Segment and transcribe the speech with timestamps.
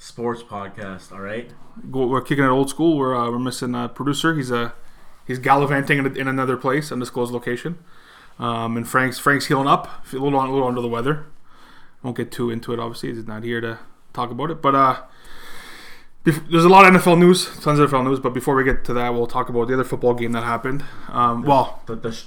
[0.00, 1.12] Sports podcast.
[1.12, 1.50] All right.
[1.88, 2.96] We're kicking it old school.
[2.96, 4.34] We're uh, we're missing a producer.
[4.34, 4.72] He's a
[5.26, 7.78] he's gallivanting in, in another place, undisclosed location.
[8.38, 11.26] Um, and Frank's Frank's healing up, a little a little under the weather.
[12.02, 12.80] Won't get too into it.
[12.80, 13.78] Obviously, he's not here to
[14.14, 14.62] talk about it.
[14.62, 15.02] But uh,
[16.24, 18.18] bef- there's a lot of NFL news, tons of NFL news.
[18.20, 20.82] But before we get to that, we'll talk about the other football game that happened.
[21.08, 22.22] Um, well, The, the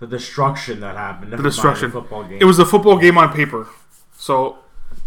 [0.00, 1.32] the destruction that happened.
[1.32, 1.90] the destruction.
[1.90, 2.38] Football game.
[2.40, 3.66] It was a football game on paper.
[4.16, 4.58] So,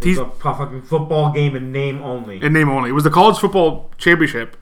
[0.02, 2.42] It was te- a fucking football game in name only.
[2.42, 2.90] in name only.
[2.90, 4.56] It was the college football championship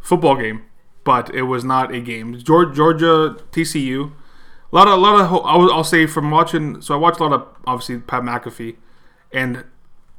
[0.00, 0.62] football game,
[1.04, 2.38] but it was not a game.
[2.38, 4.12] Georgia, Georgia TCU.
[4.72, 5.32] A lot of, a lot of.
[5.46, 6.80] I'll, I'll say from watching.
[6.82, 8.76] So I watched a lot of obviously Pat McAfee,
[9.32, 9.64] and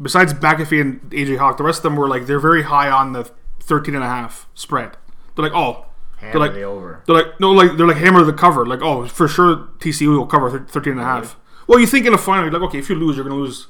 [0.02, 3.12] besides McAfee and AJ Hawk, the rest of them were like they're very high on
[3.14, 3.30] the
[3.62, 4.96] 13 and a half spread.
[5.36, 5.86] They're like, oh,
[6.18, 7.04] Hammer like- the over.
[7.06, 8.66] they're like no, like they're like hammer the cover.
[8.66, 11.36] Like oh, for sure TCU will cover thir- 13 and a half.
[11.68, 13.68] Well, you think in a final, you're like okay, if you lose, you're gonna lose.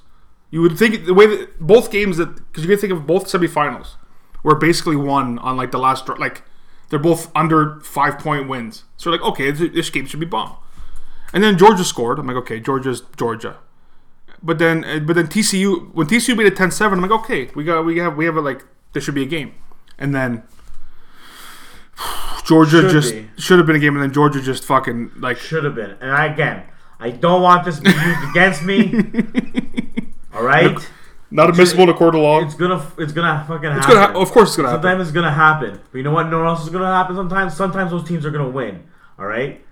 [0.50, 3.26] You would think the way that both games that because you can think of both
[3.26, 3.96] semifinals
[4.44, 6.44] were basically won on like the last like
[6.90, 8.86] they're both under five point wins.
[8.96, 10.56] So like okay, this, this game should be bomb.
[11.34, 12.20] And then Georgia scored.
[12.20, 13.58] I'm like okay, Georgia's Georgia.
[14.42, 17.64] But then uh, but then TCU when TCU made it 10-7, I'm like okay, we
[17.64, 18.64] got we have we have it like
[18.94, 19.54] there should be a game.
[20.00, 20.44] And then
[22.46, 23.30] Georgia Should just be.
[23.38, 25.98] should have been a game, and then Georgia just fucking like Should have been.
[26.00, 26.64] And I, again,
[27.00, 29.47] I don't want this to be used against me.
[30.38, 30.78] All right.
[31.32, 32.42] not admissible to court of law.
[32.42, 32.86] It's gonna.
[32.98, 33.78] It's gonna fucking happen.
[33.80, 34.84] It's gonna, ha- of course, it's gonna happen.
[34.84, 35.80] Sometimes it's gonna happen.
[35.92, 36.30] But you know what?
[36.30, 37.16] No one else is gonna happen.
[37.16, 37.56] Sometimes.
[37.56, 38.84] Sometimes those teams are gonna win.
[39.20, 39.64] All right.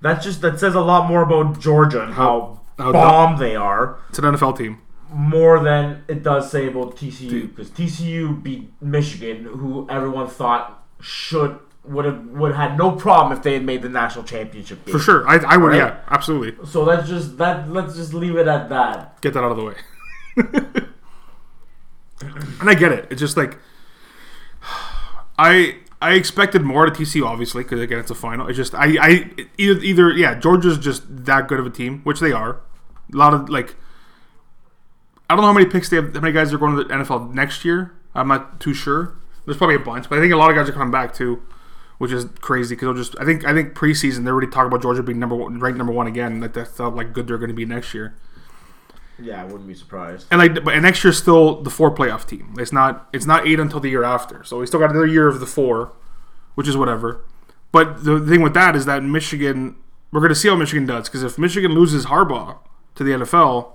[0.00, 3.98] That's just that says a lot more about Georgia and how, how bomb they are.
[4.10, 4.80] It's an NFL team.
[5.12, 11.58] more than it does say about TCU because TCU beat Michigan, who everyone thought should
[11.84, 14.92] would have would have had no problem if they had made the national championship game.
[14.92, 15.78] For sure, I, I would, Right?
[15.78, 16.64] yeah, absolutely.
[16.66, 19.20] So let's just that let's just leave it at that.
[19.22, 19.74] Get that out of the way.
[22.60, 23.06] and I get it.
[23.10, 23.58] It's just like
[25.38, 28.46] I I expected more to TCU, obviously, because again, it's a final.
[28.46, 32.20] It's just I I either either yeah, Georgia's just that good of a team, which
[32.20, 32.60] they are.
[33.12, 33.76] A lot of like
[35.28, 36.14] I don't know how many picks they have.
[36.14, 37.92] How many guys are going to the NFL next year?
[38.14, 39.14] I'm not too sure.
[39.44, 41.42] There's probably a bunch, but I think a lot of guys are coming back too,
[41.98, 43.16] which is crazy because they'll just.
[43.20, 45.92] I think I think preseason they already talk about Georgia being number one, ranked number
[45.92, 46.40] one again.
[46.40, 48.14] Like that's how like good they're going to be next year.
[49.20, 50.26] Yeah, I wouldn't be surprised.
[50.30, 52.54] And like, but next year's still the four playoff team.
[52.58, 53.08] It's not.
[53.12, 54.44] It's not eight until the year after.
[54.44, 55.92] So we still got another year of the four,
[56.54, 57.24] which is whatever.
[57.72, 59.76] But the thing with that is that Michigan,
[60.12, 62.58] we're going to see how Michigan does because if Michigan loses Harbaugh
[62.94, 63.72] to the NFL,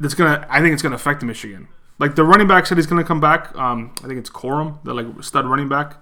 [0.00, 0.46] that's gonna.
[0.48, 1.68] I think it's gonna affect Michigan.
[1.98, 3.54] Like the running back said he's gonna come back.
[3.56, 5.96] Um, I think it's Corum, the like stud running back.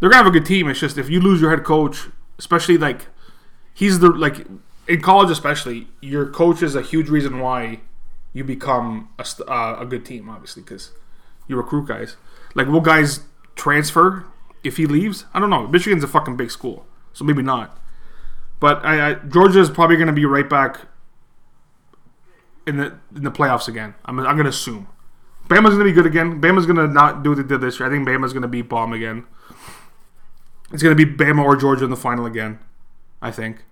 [0.00, 0.68] They're gonna have a good team.
[0.68, 2.08] It's just if you lose your head coach,
[2.38, 3.06] especially like
[3.72, 4.44] he's the like
[4.88, 7.80] in college especially your coach is a huge reason why
[8.32, 10.92] you become a, uh, a good team obviously because
[11.48, 12.16] you recruit guys.
[12.54, 13.20] Like will guys
[13.54, 14.24] transfer
[14.64, 15.26] if he leaves?
[15.34, 15.66] I don't know.
[15.66, 17.78] Michigan's a fucking big school so maybe not.
[18.60, 20.80] But I, I georgia is probably going to be right back
[22.66, 24.88] in the in the playoffs again i'm, I'm going to assume.
[25.48, 26.40] Bama's going to be good again.
[26.40, 27.88] Bama's going to not do what they did this year.
[27.88, 29.26] I think bama's going to beat bomb again.
[30.72, 32.58] It's going to be bama or georgia in the final again
[33.20, 33.64] i think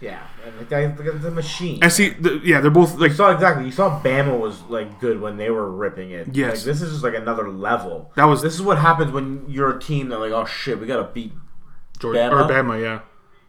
[0.00, 1.80] Yeah, and the guy, the, the machine.
[1.82, 3.64] And see, the, yeah, they're both like You saw exactly.
[3.64, 6.28] You saw Bama was like good when they were ripping it.
[6.32, 6.58] Yes.
[6.58, 8.12] like, this is just like another level.
[8.16, 10.86] That was- this is what happens when you're a team that like, oh shit, we
[10.86, 11.32] gotta beat.
[11.98, 12.32] Georgia Bama?
[12.32, 12.80] or Bama.
[12.80, 13.00] Yeah,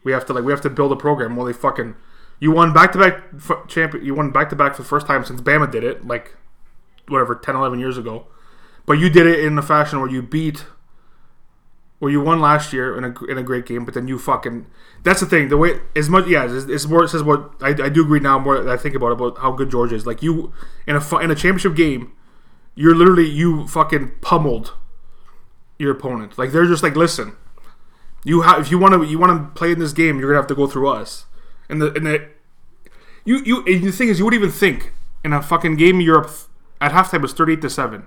[0.03, 1.35] we have to like we have to build a program.
[1.35, 1.95] Well, they fucking
[2.39, 4.03] you won back to back champion.
[4.03, 6.35] You won back to back for the first time since Bama did it, like
[7.07, 8.25] whatever 10, 11 years ago.
[8.85, 10.65] But you did it in a fashion where you beat,
[11.99, 13.85] where you won last year in a in a great game.
[13.85, 14.65] But then you fucking
[15.03, 15.49] that's the thing.
[15.49, 17.03] The way as much yeah, it's, it's more.
[17.03, 18.39] It says what I, I do agree now.
[18.39, 20.05] More I think about about how good Georgia is.
[20.05, 20.53] Like you
[20.87, 22.13] in a in a championship game,
[22.75, 24.73] you're literally you fucking pummeled
[25.77, 26.37] your opponent.
[26.37, 27.35] Like they're just like, listen,
[28.23, 30.39] you have if you want to you want to play in this game, you're gonna
[30.39, 31.25] have to go through us.
[31.69, 32.27] And the and the
[33.25, 34.93] you you and the thing is, you would even think
[35.23, 36.31] in a fucking game Europe
[36.79, 38.05] at halftime was 38 to 7.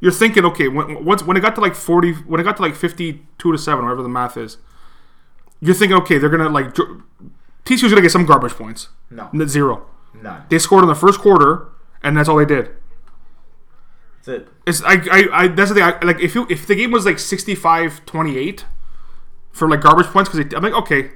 [0.00, 2.62] You're thinking, okay, when once when it got to like 40 when it got to
[2.62, 4.56] like 52 to 7, whatever the math is,
[5.60, 6.74] you're thinking, okay, they're going to like
[7.64, 8.88] TCU's going to get some garbage points.
[9.10, 9.86] No, Zero.
[10.14, 10.44] none.
[10.48, 11.68] They scored in the first quarter
[12.02, 12.70] and that's all they did.
[14.24, 14.48] That's it.
[14.66, 15.84] It's I, I, I that's the thing.
[15.84, 18.64] I, like if you if the game was like 65-28
[19.52, 21.10] for like garbage points because I'm like okay,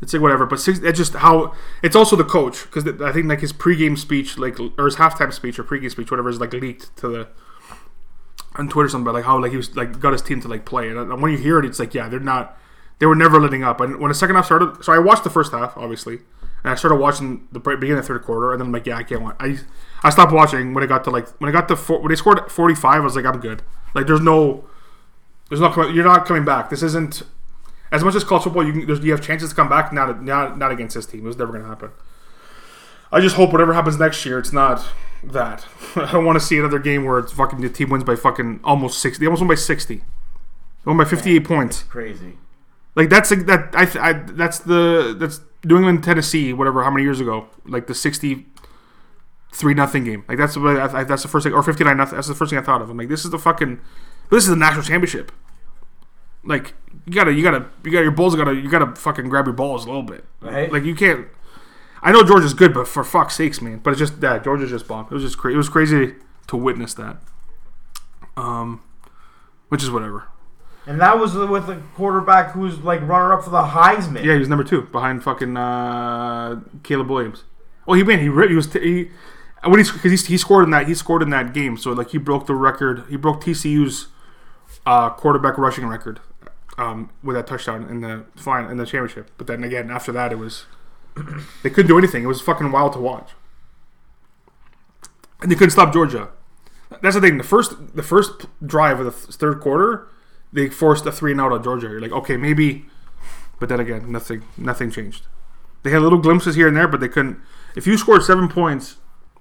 [0.00, 0.46] it's like whatever.
[0.46, 3.96] But six, it's just how it's also the coach because I think like his pregame
[3.98, 7.28] speech like or his halftime speech or pregame speech whatever is like leaked to the
[8.56, 10.64] on Twitter something about like how like he was like got his team to like
[10.64, 10.88] play.
[10.88, 12.58] And, when you hear it it's like yeah they're not
[12.98, 13.80] they were never letting up.
[13.80, 16.20] And when the second half started so I watched the first half obviously
[16.64, 18.96] and I started watching the beginning of the third quarter and then I'm like yeah
[18.96, 19.58] I can't watch I
[20.02, 22.16] I stopped watching when it got to like when it got to four, when they
[22.16, 23.62] scored 45 I was like I'm good.
[23.94, 24.64] Like there's no
[25.48, 26.70] there's coming, you're not coming back.
[26.70, 27.22] This isn't
[27.92, 30.58] as much as college football you can, you have chances to come back not not
[30.58, 31.20] not against this team.
[31.20, 31.90] It was never gonna happen
[33.12, 34.86] I just hope whatever happens next year, it's not
[35.22, 35.66] that.
[35.96, 38.60] I don't want to see another game where it's fucking the team wins by fucking
[38.64, 39.20] almost sixty.
[39.20, 39.96] They almost won by sixty.
[39.96, 40.02] They
[40.86, 41.84] won by fifty-eight points.
[41.84, 42.38] Crazy.
[42.94, 47.02] Like that's a, that I, I that's the that's New England Tennessee whatever how many
[47.04, 50.24] years ago like the sixty-three nothing game.
[50.28, 52.16] Like that's what I, I, that's the first thing or fifty-nine nothing.
[52.16, 52.90] That's the first thing I thought of.
[52.90, 53.80] I'm like this is the fucking
[54.30, 55.30] this is the national championship.
[56.42, 56.74] Like
[57.06, 59.84] you gotta you gotta you got your balls gotta you gotta fucking grab your balls
[59.84, 60.24] a little bit.
[60.40, 60.72] Right.
[60.72, 61.28] Like you can't.
[62.06, 63.78] I know Georgia's good, but for fuck's sakes, man.
[63.78, 65.10] But it's just that Georgia just bombed.
[65.10, 65.54] It was just crazy.
[65.54, 66.14] It was crazy
[66.46, 67.16] to witness that.
[68.36, 68.80] Um,
[69.70, 70.28] which is whatever.
[70.86, 74.22] And that was with a quarterback who's like runner up for the Heisman.
[74.22, 77.42] Yeah, he was number two behind fucking uh, Caleb Williams.
[77.88, 78.20] Oh, he win.
[78.20, 79.10] He he was t- he.
[79.68, 82.10] When he because he, he scored in that he scored in that game, so like
[82.10, 83.02] he broke the record.
[83.10, 84.06] He broke TCU's
[84.86, 86.20] uh, quarterback rushing record
[86.78, 89.32] um, with that touchdown in the fine in the championship.
[89.38, 90.66] But then again, after that, it was
[91.62, 92.24] they couldn't do anything.
[92.24, 93.30] It was fucking wild to watch,
[95.40, 96.28] and they couldn't stop Georgia.
[97.02, 97.38] That's the thing.
[97.38, 100.08] The first the first drive of the third quarter,
[100.52, 101.88] they forced a three and out on Georgia.
[101.88, 102.86] You're like, okay, maybe,
[103.58, 105.26] but then again, nothing nothing changed.
[105.82, 107.38] They had little glimpses here and there, but they couldn't.
[107.74, 108.96] If you scored seven points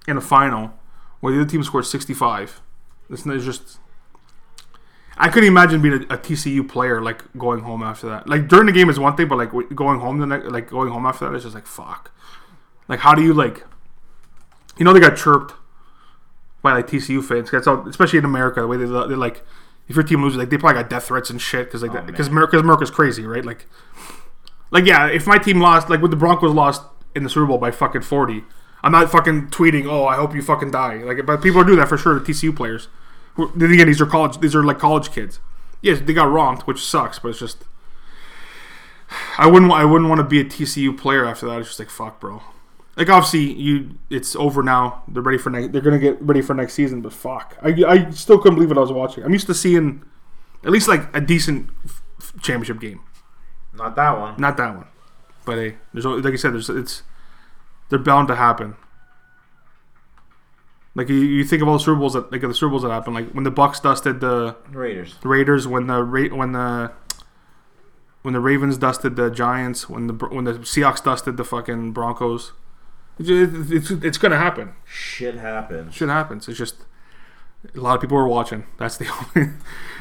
[0.07, 0.73] in a final
[1.19, 2.61] where the other team scored sixty five,
[3.09, 3.79] it's just.
[5.17, 8.27] I couldn't imagine being a, a TCU player like going home after that.
[8.27, 10.91] Like during the game is one thing, but like going home the next, like going
[10.91, 12.11] home after that is just like fuck.
[12.87, 13.65] Like how do you like?
[14.77, 15.53] You know they got chirped
[16.61, 17.49] by like TCU fans.
[17.49, 18.59] That's all, especially in America.
[18.59, 19.43] The way they they're like,
[19.87, 22.01] if your team loses, like they probably got death threats and shit because like Oh,
[22.01, 22.33] because man.
[22.33, 23.45] America's America's crazy, right?
[23.45, 23.67] Like,
[24.71, 26.81] like yeah, if my team lost, like when the Broncos lost
[27.15, 28.43] in the Super Bowl by fucking forty,
[28.83, 30.97] I'm not fucking tweeting, oh I hope you fucking die.
[30.97, 32.19] Like, but people do that for sure.
[32.19, 32.89] The TCU players.
[33.37, 34.39] Then again, these are college.
[34.39, 35.39] These are like college kids.
[35.81, 37.63] Yes, they got romped, which sucks, but it's just.
[39.37, 39.71] I wouldn't.
[39.71, 41.59] I wouldn't want to be a TCU player after that.
[41.59, 42.41] It's just like fuck, bro.
[42.95, 43.91] Like obviously, you.
[44.09, 45.03] It's over now.
[45.07, 45.73] They're ready for next.
[45.73, 47.01] They're gonna get ready for next season.
[47.01, 49.23] But fuck, I, I still couldn't believe what I was watching.
[49.23, 50.03] I'm used to seeing
[50.63, 53.01] at least like a decent f- f- championship game.
[53.73, 54.35] Not that one.
[54.39, 54.87] Not that one,
[55.45, 57.03] but hey, there's like I said, there's it's
[57.89, 58.75] they're bound to happen.
[60.95, 62.89] Like you, you think of all the Super Bowls that like the Super Bowls that
[62.89, 65.15] happened, like when the Bucks dusted the Raiders.
[65.21, 66.91] the Raiders, when the Ra- when the
[68.21, 72.53] when the Ravens dusted the Giants, when the when the Seahawks dusted the fucking Broncos.
[73.19, 74.73] It's, it's, it's gonna happen.
[74.85, 75.93] Shit happens.
[75.95, 76.47] Shit happens.
[76.49, 76.75] It's just
[77.73, 78.65] a lot of people are watching.
[78.77, 79.51] That's the only.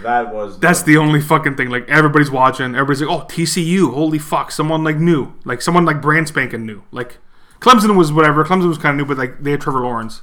[0.02, 0.58] That was.
[0.60, 1.70] That's the only fucking thing.
[1.70, 2.74] Like everybody's watching.
[2.74, 3.92] Everybody's like, "Oh, TCU!
[3.94, 4.50] Holy fuck!
[4.52, 6.82] Someone like new, like someone like brand spanking new.
[6.92, 7.18] Like
[7.60, 8.44] Clemson was whatever.
[8.44, 10.22] Clemson was kind of new, but like they had Trevor Lawrence.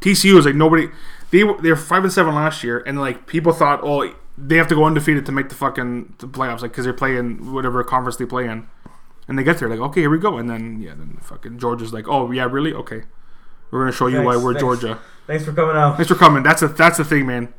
[0.00, 0.88] TCU was like nobody.
[1.30, 4.56] They were they were five and seven last year, and like people thought, oh, they
[4.56, 7.82] have to go undefeated to make the fucking the playoffs, like because they're playing whatever
[7.84, 8.68] conference they play in,
[9.26, 11.92] and they get there like, okay, here we go, and then yeah, then fucking Georgia's
[11.92, 12.72] like, oh yeah, really?
[12.72, 13.02] Okay,
[13.70, 14.60] we're gonna show you why we're thanks.
[14.60, 14.98] Georgia.
[15.26, 15.96] Thanks for coming out.
[15.96, 16.42] Thanks for coming.
[16.42, 17.52] That's a that's the thing, man.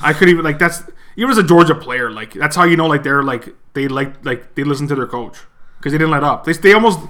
[0.00, 0.82] I could even like that's
[1.16, 4.24] even as a Georgia player, like that's how you know like they're like they like
[4.24, 5.38] like they listen to their coach
[5.78, 6.44] because they didn't let up.
[6.44, 7.00] They they almost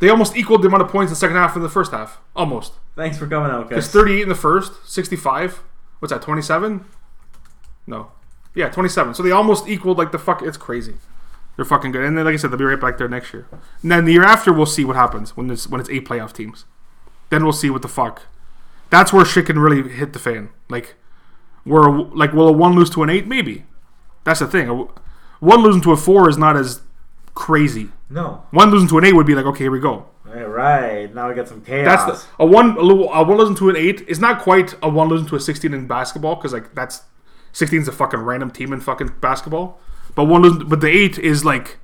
[0.00, 2.20] they almost equaled the amount of points in the second half in the first half,
[2.34, 2.74] almost.
[2.96, 3.92] Thanks for coming out, It's guys.
[3.92, 5.62] 38 in the first, 65.
[5.98, 6.22] What's that?
[6.22, 6.84] 27?
[7.86, 8.12] No,
[8.54, 9.14] yeah, 27.
[9.14, 10.42] So they almost equaled like the fuck.
[10.42, 10.94] It's crazy.
[11.56, 13.46] They're fucking good, and then like I said, they'll be right back there next year.
[13.82, 16.32] And then the year after, we'll see what happens when it's when it's eight playoff
[16.32, 16.64] teams.
[17.30, 18.22] Then we'll see what the fuck.
[18.90, 20.50] That's where shit can really hit the fan.
[20.68, 20.94] Like,
[21.64, 23.26] where like will a one lose to an eight?
[23.26, 23.64] Maybe.
[24.24, 24.68] That's the thing.
[25.40, 26.80] One losing to a four is not as
[27.34, 27.88] crazy.
[28.08, 28.44] No.
[28.50, 30.06] One losing to an eight would be like, okay, here we go.
[30.34, 31.14] All right.
[31.14, 32.06] Now we got some chaos.
[32.06, 35.08] That's the, a one a, one losing to an eight is not quite a one
[35.08, 37.02] losing to a sixteen in basketball because like that's
[37.54, 39.78] 16 is a fucking random team in fucking basketball.
[40.14, 41.78] But one losing, but the eight is like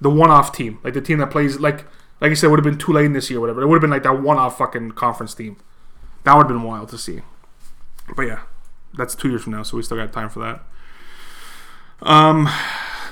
[0.00, 1.84] the one off team, like the team that plays like
[2.20, 3.62] like I said would have been too Tulane this year, whatever.
[3.62, 5.56] It would have been like that one off fucking conference team.
[6.24, 7.22] That would have been wild to see.
[8.16, 8.40] But yeah,
[8.96, 10.62] that's two years from now, so we still got time for that.
[12.00, 12.48] Um,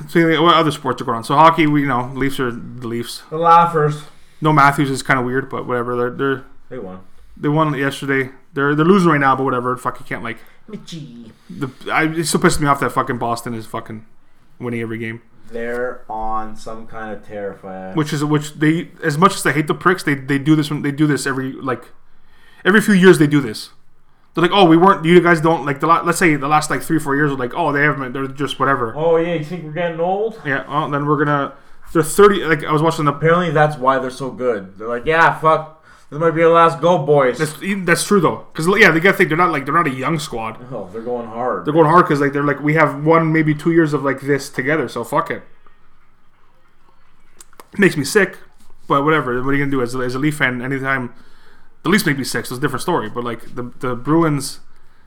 [0.08, 1.24] so what other sports are going on?
[1.24, 3.22] So hockey, we you know Leafs are the Leafs.
[3.30, 4.04] The Laughers.
[4.40, 5.96] No Matthews is kind of weird, but whatever.
[5.96, 7.00] They're they're They won.
[7.36, 8.30] they won yesterday.
[8.54, 9.76] They're they're losing right now, but whatever.
[9.76, 10.38] Fuck, you can't like
[10.70, 11.30] Mitchie.
[11.48, 11.68] the.
[11.90, 14.04] I, it still pisses me off that fucking Boston is fucking
[14.58, 15.22] winning every game.
[15.50, 17.94] They're on some kind of terrifying.
[17.96, 20.70] Which is which they as much as they hate the pricks, they they do this
[20.70, 21.84] when they do this every like
[22.64, 23.70] every few years they do this.
[24.34, 25.02] They're like, oh, we weren't.
[25.06, 25.86] You guys don't like the.
[25.86, 28.12] la- Let's say the last like three four years are like, oh, they haven't.
[28.12, 28.92] They're just whatever.
[28.94, 30.38] Oh yeah, you think we're getting old?
[30.44, 30.68] Yeah.
[30.68, 31.54] Well, then we're gonna.
[31.92, 32.44] They're thirty.
[32.44, 33.12] Like I was watching the.
[33.12, 34.76] Apparently that's why they're so good.
[34.78, 35.76] They're like, yeah, fuck,
[36.08, 37.38] this might be our last go, boys.
[37.38, 39.94] That's that's true though, because yeah, they gotta think they're not like they're not a
[39.94, 40.64] young squad.
[40.72, 41.64] oh, they're going hard.
[41.64, 44.20] They're going hard because like they're like we have one maybe two years of like
[44.20, 45.42] this together, so fuck it.
[47.76, 48.38] Makes me sick,
[48.86, 49.42] but whatever.
[49.42, 50.62] What are you gonna do as a, as a Leaf fan?
[50.62, 51.12] Anytime
[51.82, 53.10] the Leafs make me sick, so it's a different story.
[53.10, 54.60] But like the the Bruins,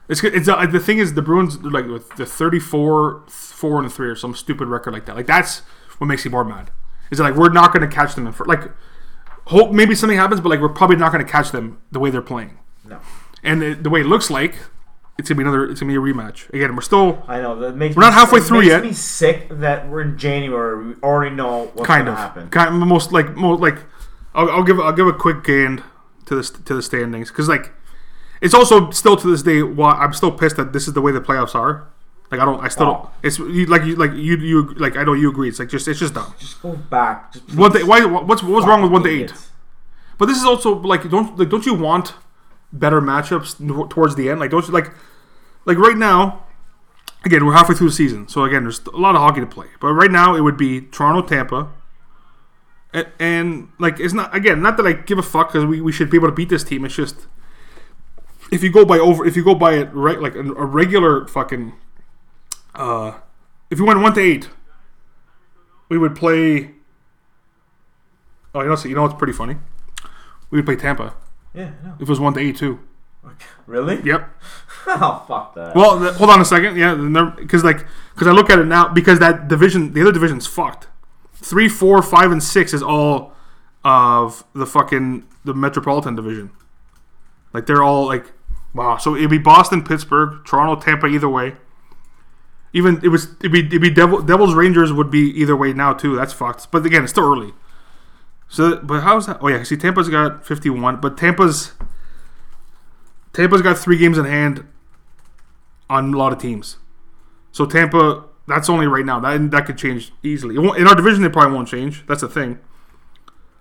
[0.06, 4.08] it's it's uh, the thing is the Bruins like with the 34 four and three
[4.08, 5.16] or some stupid record like that.
[5.16, 5.62] Like that's
[6.00, 6.70] what makes me more mad.
[7.10, 8.62] Is that like we're not gonna catch them in for like
[9.46, 12.22] hope maybe something happens, but like we're probably not gonna catch them the way they're
[12.22, 12.58] playing.
[12.88, 12.98] no,
[13.42, 14.54] And the, the way it looks like,
[15.18, 15.66] it's gonna be another.
[15.70, 16.48] It's gonna be a rematch.
[16.50, 18.82] Again, we're still I know that makes We're not halfway it through makes yet.
[18.84, 20.86] me sick that we're in January.
[20.88, 22.48] We already know what's kind gonna of, happen.
[22.50, 23.78] kind of most like most like.
[24.34, 25.82] I'll, I'll give I'll give a quick gain
[26.26, 27.72] to this to the standings because like
[28.40, 31.10] it's also still to this day why I'm still pissed that this is the way
[31.12, 31.88] the playoffs are.
[32.30, 33.04] Like I don't I still don't.
[33.06, 33.10] Oh.
[33.22, 35.48] It's you, like you like you you like I know you agree.
[35.48, 36.32] It's like just it's just dumb.
[36.38, 37.32] Just go back.
[37.32, 39.32] Just One day, why what's what's wrong with one to eight?
[40.16, 42.14] But this is also like don't like don't you want
[42.72, 44.38] better matchups towards the end?
[44.38, 44.92] Like don't you like
[45.64, 46.44] like right now?
[47.24, 49.66] Again, we're halfway through the season, so again, there's a lot of hockey to play.
[49.78, 51.70] But right now, it would be Toronto, Tampa,
[52.94, 55.92] and, and like it's not again not that I give a fuck because we, we
[55.92, 56.84] should be able to beat this team.
[56.84, 57.26] It's just
[58.50, 61.26] if you go by over if you go by it right like a, a regular
[61.26, 61.74] fucking
[62.80, 63.12] uh
[63.70, 64.48] if you went one to eight,
[65.88, 66.72] we would play.
[68.54, 69.56] Oh, you know, you know what's pretty funny?
[70.50, 71.14] We would play Tampa
[71.54, 71.94] Yeah, I know.
[71.96, 72.80] if it was one to eight too.
[73.66, 74.00] Really?
[74.02, 74.28] Yep.
[74.88, 75.76] oh fuck that.
[75.76, 76.76] Well, th- hold on a second.
[76.76, 76.94] Yeah,
[77.38, 80.88] because like because I look at it now because that division, the other division's fucked.
[81.34, 83.32] Three, four, five, and six is all
[83.84, 86.50] of the fucking the Metropolitan division.
[87.52, 88.32] Like they're all like
[88.74, 88.96] wow.
[88.96, 91.06] So it'd be Boston, Pittsburgh, Toronto, Tampa.
[91.06, 91.54] Either way.
[92.72, 95.92] Even it was it'd be it'd be Devil, Devils Rangers would be either way now
[95.92, 96.14] too.
[96.16, 96.70] That's fucked.
[96.70, 97.52] But again, it's still early.
[98.48, 99.38] So, but how's that?
[99.40, 101.72] Oh yeah, see, Tampa's got fifty-one, but Tampa's
[103.32, 104.66] Tampa's got three games in hand
[105.88, 106.78] on a lot of teams.
[107.52, 109.18] So Tampa, that's only right now.
[109.20, 110.56] That that could change easily.
[110.56, 112.06] In our division, it probably won't change.
[112.06, 112.58] That's the thing.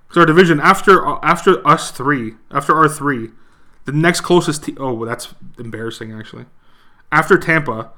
[0.08, 3.30] Because our division after after us three, after our three,
[3.86, 4.78] the next closest team.
[4.80, 6.46] Oh, well, that's embarrassing actually.
[7.12, 7.92] After Tampa,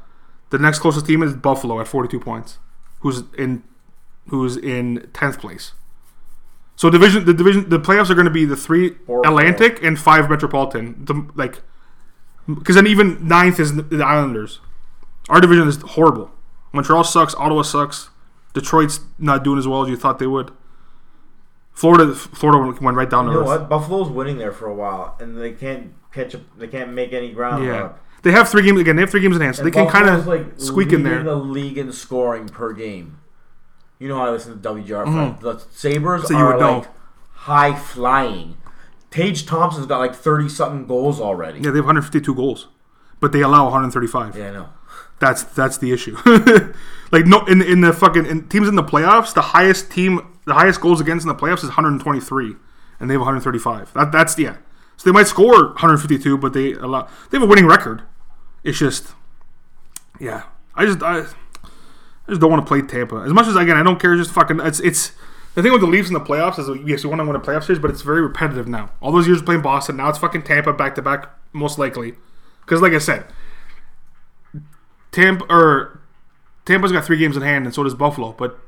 [0.52, 2.60] the next closest team is Buffalo at forty-two points,
[3.00, 3.64] who's in
[4.28, 5.74] who's in tenth place.
[6.76, 10.00] So division, the division, the playoffs are going to be the three Four, Atlantic and
[10.00, 11.06] five Metropolitan.
[11.06, 11.62] The, like,
[12.48, 14.60] because then even ninth is the Islanders.
[15.30, 16.32] Our division is horrible.
[16.74, 17.36] Montreal sucks.
[17.36, 18.10] Ottawa sucks.
[18.54, 20.52] Detroit's not doing as well as you thought they would.
[21.74, 23.62] Florida, Florida went right down you to know earth.
[23.62, 23.70] what?
[23.70, 26.42] Buffalo's winning there for a while, and they can't catch up.
[26.58, 27.64] They can't make any ground.
[27.66, 28.00] Yeah, up.
[28.24, 28.96] They have three games again.
[28.96, 31.24] They have three games in hand, so they can kind of like squeak in there.
[31.24, 33.20] The league in scoring per game.
[34.00, 35.40] You know how I listen to WGR.
[35.42, 36.34] The Sabres Mm-hmm.
[36.34, 36.78] So are know.
[36.80, 36.88] like
[37.34, 38.58] high flying.
[39.10, 41.60] Tage Thompson's got like thirty something goals already.
[41.60, 42.68] Yeah, they have 152 goals,
[43.20, 44.38] but they allow 135.
[44.38, 44.70] Yeah, I know.
[45.20, 46.16] That's that's the issue.
[47.12, 50.54] like no, in in the fucking in teams in the playoffs, the highest team, the
[50.54, 52.56] highest goals against in the playoffs is 123,
[53.00, 53.94] and they have 135.
[53.94, 54.58] That that's yeah.
[54.98, 58.04] So they might score 152, but they allow they have a winning record.
[58.64, 59.14] It's just,
[60.20, 60.44] yeah.
[60.76, 63.84] I just I, I just don't want to play Tampa as much as again I
[63.84, 64.16] don't care.
[64.16, 65.12] Just fucking it's it's.
[65.54, 67.40] The thing with the Leafs in the playoffs is yes, you want to win a
[67.40, 68.90] playoff series, but it's very repetitive now.
[69.02, 72.14] All those years playing Boston, now it's fucking Tampa back to back, most likely.
[72.62, 73.26] Because like I said,
[75.12, 76.00] Tampa or
[76.64, 78.32] Tampa's got three games in hand, and so does Buffalo.
[78.32, 78.60] But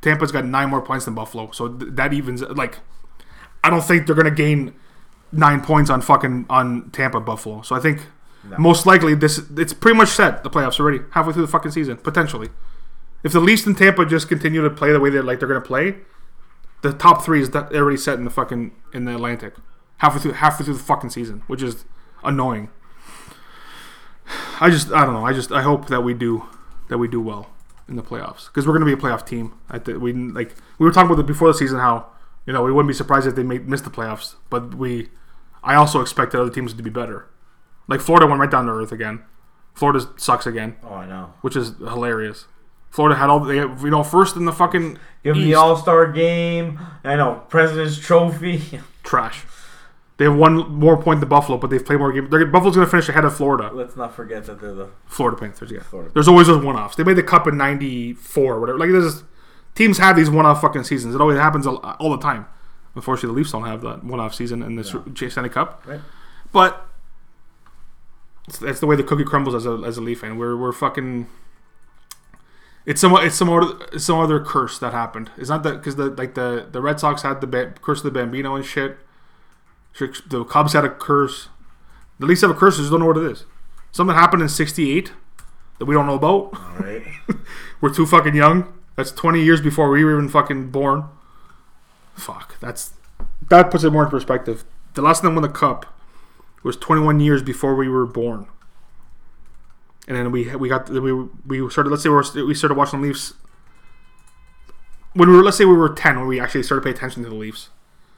[0.00, 2.42] Tampa's got nine more points than Buffalo, so th- that evens.
[2.42, 2.80] Like,
[3.62, 4.74] I don't think they're gonna gain
[5.30, 7.62] nine points on fucking on Tampa Buffalo.
[7.62, 8.06] So I think
[8.58, 11.96] most likely this it's pretty much set the playoffs already halfway through the fucking season
[11.96, 12.48] potentially.
[13.22, 15.60] If the Leafs and Tampa just continue to play the way they're like they're gonna
[15.60, 15.96] play,
[16.82, 19.54] the top three is that already set in the fucking in the Atlantic
[19.98, 21.84] halfway through halfway through the fucking season, which is
[22.22, 22.70] annoying.
[24.60, 25.26] I just I don't know.
[25.26, 26.44] I just I hope that we do
[26.88, 27.50] that we do well
[27.88, 29.54] in the playoffs because we're to be a playoff team.
[29.68, 32.06] I think we like we were talking about it before the season how
[32.46, 35.10] you know we wouldn't be surprised if they made, missed the playoffs, but we
[35.62, 37.26] I also expected other teams to be better.
[37.88, 39.22] Like Florida went right down to earth again.
[39.74, 41.34] Florida sucks again, Oh, I know.
[41.42, 42.46] which is hilarious.
[42.90, 45.76] Florida had all they had, you know first in the fucking Give them the All
[45.76, 46.80] Star game.
[47.04, 48.80] I know President's Trophy.
[49.02, 49.44] trash.
[50.16, 52.30] They have one more point than Buffalo, but they've played more games.
[52.30, 53.70] They're, Buffalo's going to finish ahead of Florida.
[53.74, 55.82] Let's not forget that they're the Florida Panthers, yeah.
[55.82, 56.10] Florida.
[56.14, 56.96] There's always those one-offs.
[56.96, 58.78] They made the cup in '94 or whatever.
[58.78, 59.24] Like there's
[59.74, 61.14] teams have these one-off fucking seasons.
[61.14, 62.46] It always happens all, all the time.
[62.94, 65.04] Unfortunately, the Leafs don't have that one-off season in this No.
[65.28, 65.82] Stanley Cup.
[65.86, 66.00] right.
[66.50, 66.86] But
[68.46, 70.38] that's the way the cookie crumbles as a as a Leaf fan.
[70.38, 71.26] We're we're fucking.
[72.84, 75.30] It's some it's some other some other curse that happened.
[75.36, 78.04] It's not that because the like the the Red Sox had the ba- curse of
[78.04, 78.98] the Bambino and shit.
[80.28, 81.48] The Cubs had a curse.
[82.20, 82.76] The Leafs have a curse.
[82.76, 83.44] Just don't know what it is.
[83.90, 85.12] Something happened in '68
[85.78, 86.52] that we don't know about.
[86.54, 87.02] All right.
[87.80, 88.72] We're too fucking young.
[88.94, 91.04] That's 20 years before we were even fucking born.
[92.14, 92.58] Fuck.
[92.60, 92.94] That's
[93.48, 94.64] that puts it more in perspective.
[94.94, 95.86] The last time won the cup
[96.66, 98.46] was 21 years before we were born.
[100.08, 101.12] And then we we got we
[101.46, 101.90] we started.
[101.90, 103.34] Let's say we, we started watching the Leafs
[105.14, 105.42] when we were.
[105.42, 107.70] Let's say we were 10 when we actually started paying attention to the Leafs.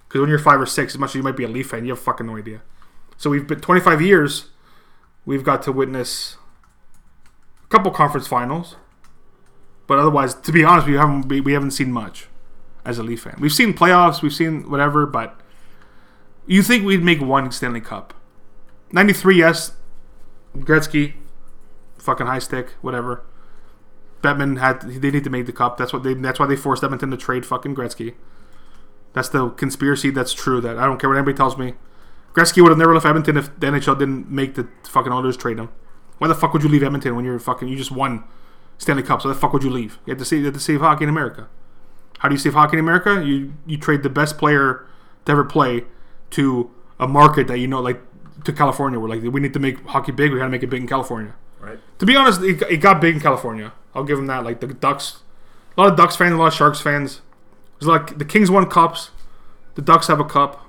[0.07, 1.85] Because when you're five or six, as much as you might be a Leaf fan,
[1.85, 2.63] you have fucking no idea.
[3.19, 4.47] So we've been 25 years.
[5.27, 6.39] We've got to witness
[7.65, 8.77] a couple conference finals.
[9.87, 12.29] But otherwise, to be honest, we haven't we, we haven't seen much
[12.85, 13.37] as a Leaf fan.
[13.41, 15.39] We've seen playoffs, we've seen whatever, but
[16.47, 18.15] you think we'd make one Stanley Cup?
[18.93, 19.73] Ninety three, yes.
[20.57, 21.15] Gretzky,
[21.99, 23.23] fucking high stick, whatever.
[24.23, 25.77] Bettman had they need to make the cup.
[25.77, 26.15] That's what they.
[26.15, 28.15] That's why they forced Edmonton to trade fucking Gretzky.
[29.13, 30.11] That's the conspiracy.
[30.11, 30.61] That's true.
[30.61, 31.75] That I don't care what anybody tells me.
[32.35, 35.59] Gretzky would have never left Edmonton if the NHL didn't make the fucking Oilers trade
[35.59, 35.71] him.
[36.19, 38.25] Why the fuck would you leave Edmonton when you're fucking you just won
[38.77, 39.23] Stanley Cup?
[39.23, 39.99] So the fuck would you leave?
[40.05, 41.49] You have to save, you have to save hockey in America.
[42.19, 43.25] How do you save hockey in America?
[43.25, 44.87] You you trade the best player
[45.25, 45.85] to ever play
[46.31, 48.01] to a market that you know, like
[48.45, 48.99] to California.
[48.99, 50.33] We're like we need to make hockey big.
[50.33, 51.35] We got to make it big in California.
[51.61, 51.79] Right.
[51.99, 53.73] To be honest, it, it got big in California.
[53.95, 54.45] I'll give them that.
[54.45, 55.23] Like the Ducks,
[55.77, 57.21] a lot of Ducks fans, a lot of Sharks fans.
[57.79, 59.11] It's like the Kings won cups.
[59.75, 60.67] The Ducks have a cup.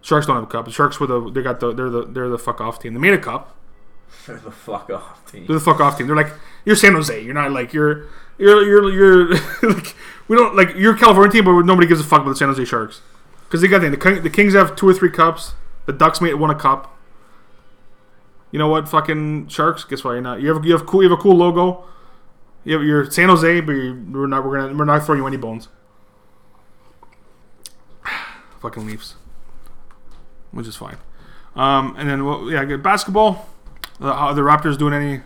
[0.00, 0.66] Sharks don't have a cup.
[0.66, 2.94] The Sharks were the they got the they're the they're the fuck off team.
[2.94, 3.56] They made a cup.
[4.26, 5.46] They're the fuck off team.
[5.46, 6.06] They're the fuck off team.
[6.06, 6.32] They're like
[6.64, 7.22] you're San Jose.
[7.22, 8.06] You're not like you're
[8.38, 9.28] you're you're you're
[9.62, 9.94] like
[10.28, 12.48] we don't like you're a California team, but nobody gives a fuck about the San
[12.48, 13.00] Jose Sharks
[13.44, 15.54] because they got the, the the Kings have two or three cups.
[15.86, 16.96] The Ducks made won a cup.
[18.50, 19.84] You know what, fucking Sharks?
[19.84, 20.12] Guess what?
[20.12, 20.40] You're not.
[20.40, 21.02] You have you have cool.
[21.02, 21.84] You have a cool logo.
[22.64, 24.44] You have, you're San Jose, but you're, we're not.
[24.44, 24.74] We're gonna.
[24.78, 25.68] We're not throwing you any bones.
[28.60, 29.16] fucking Leafs,
[30.52, 30.96] which is fine.
[31.56, 33.48] Um, and then well, yeah, good basketball.
[34.00, 35.20] Uh, are the Raptors doing any?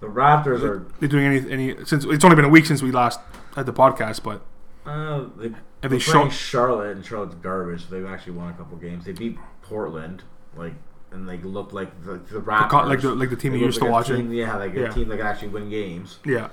[0.00, 0.86] The Raptors are.
[1.00, 3.20] They doing any any since it's only been a week since we last
[3.54, 4.42] had the podcast, but
[4.84, 6.30] Uh, they, have they're playing shown?
[6.30, 7.88] Charlotte, and Charlotte's garbage.
[7.88, 9.04] They've actually won a couple games.
[9.04, 10.22] They beat Portland,
[10.56, 10.74] like,
[11.10, 12.88] and they look like the, the Raptors.
[12.88, 14.16] like the like the team you used to like a watching.
[14.16, 14.88] team- yeah, like a Yeah.
[14.90, 16.18] team that can actually win games.
[16.24, 16.48] Yeah,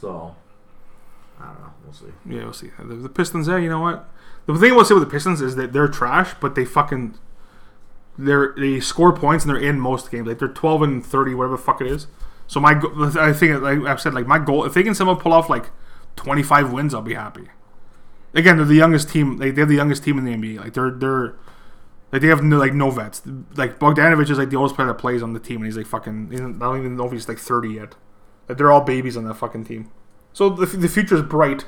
[0.00, 0.34] So,
[1.40, 1.70] I don't know.
[1.84, 2.06] We'll see.
[2.26, 2.70] yeah, we'll see.
[2.78, 4.08] The, the Pistons, yeah, you know what?
[4.46, 7.14] The thing I will say with the Pistons is that they're trash, but they fucking
[8.18, 10.28] they're they score points and they're in most games.
[10.28, 12.06] Like they're twelve and thirty, whatever the fuck it is.
[12.46, 12.80] So my,
[13.18, 15.70] I think, like I've said, like my goal, if they can somehow pull off like
[16.14, 17.48] twenty five wins, I'll be happy.
[18.34, 19.38] Again, they're the youngest team.
[19.38, 20.60] They, they have the youngest team in the NBA.
[20.60, 21.34] Like they're they're
[22.14, 23.22] like they have no, like no vets.
[23.56, 25.86] Like Bogdanovich is like the oldest player that plays on the team, and he's like
[25.86, 26.28] fucking.
[26.30, 27.96] He's, I don't even know if he's like thirty yet.
[28.48, 29.90] Like they're all babies on that fucking team.
[30.32, 31.64] So the, the future is bright,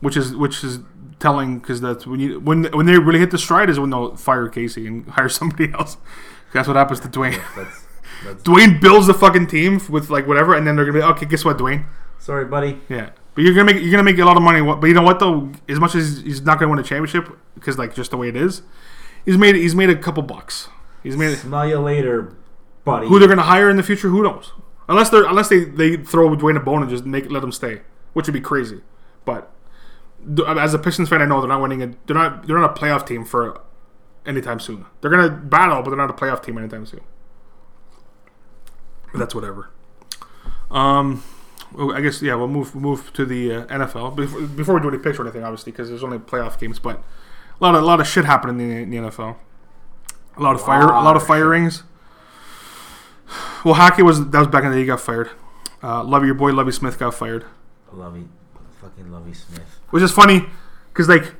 [0.00, 0.78] which is which is
[1.20, 4.16] telling because that's when you when when they really hit the stride is when they'll
[4.16, 5.98] fire Casey and hire somebody else.
[6.54, 7.42] That's what happens to Dwane.
[7.54, 7.86] That's
[8.24, 8.42] that's.
[8.44, 11.26] Dwane builds the fucking team with like whatever, and then they're gonna be okay.
[11.26, 11.84] Guess what, Dwane?
[12.18, 12.80] Sorry, buddy.
[12.88, 14.60] Yeah, but you're gonna make you're gonna make a lot of money.
[14.62, 15.50] But you know what though?
[15.68, 18.36] As much as he's not gonna win a championship because like just the way it
[18.36, 18.62] is,
[19.24, 20.68] he's made he's made a couple bucks.
[21.02, 22.34] He's made Smell you later,
[22.84, 23.06] buddy.
[23.08, 24.08] who they're gonna hire in the future.
[24.08, 24.52] Who knows?
[24.88, 27.82] Unless they're unless they they throw Dwane a bone and just make let him stay,
[28.12, 28.82] which would be crazy.
[29.24, 29.50] But
[30.46, 31.82] as a Pistons fan, I know they're not winning.
[31.82, 33.60] A, they're not they're not a playoff team for
[34.26, 34.86] anytime soon.
[35.00, 37.00] They're gonna battle, but they're not a playoff team anytime soon.
[39.12, 39.70] But that's whatever.
[40.70, 41.22] Um,
[41.78, 42.34] I guess yeah.
[42.34, 45.42] We'll move move to the uh, NFL before, before we do any picks or anything,
[45.42, 46.78] obviously, because there's only playoff games.
[46.78, 47.02] But
[47.60, 49.36] a lot of a lot of shit happened in the, in the NFL.
[50.36, 51.82] A lot of fire, a lot of firings.
[53.64, 54.80] Well, Hockey was that was back in the day.
[54.82, 55.30] He got fired.
[55.82, 57.44] Uh, Lovie, your boy Lovie Smith got fired,
[57.92, 58.28] Lovie,
[58.80, 59.80] fucking Lovie Smith.
[59.90, 60.46] which is funny
[60.92, 61.34] because like.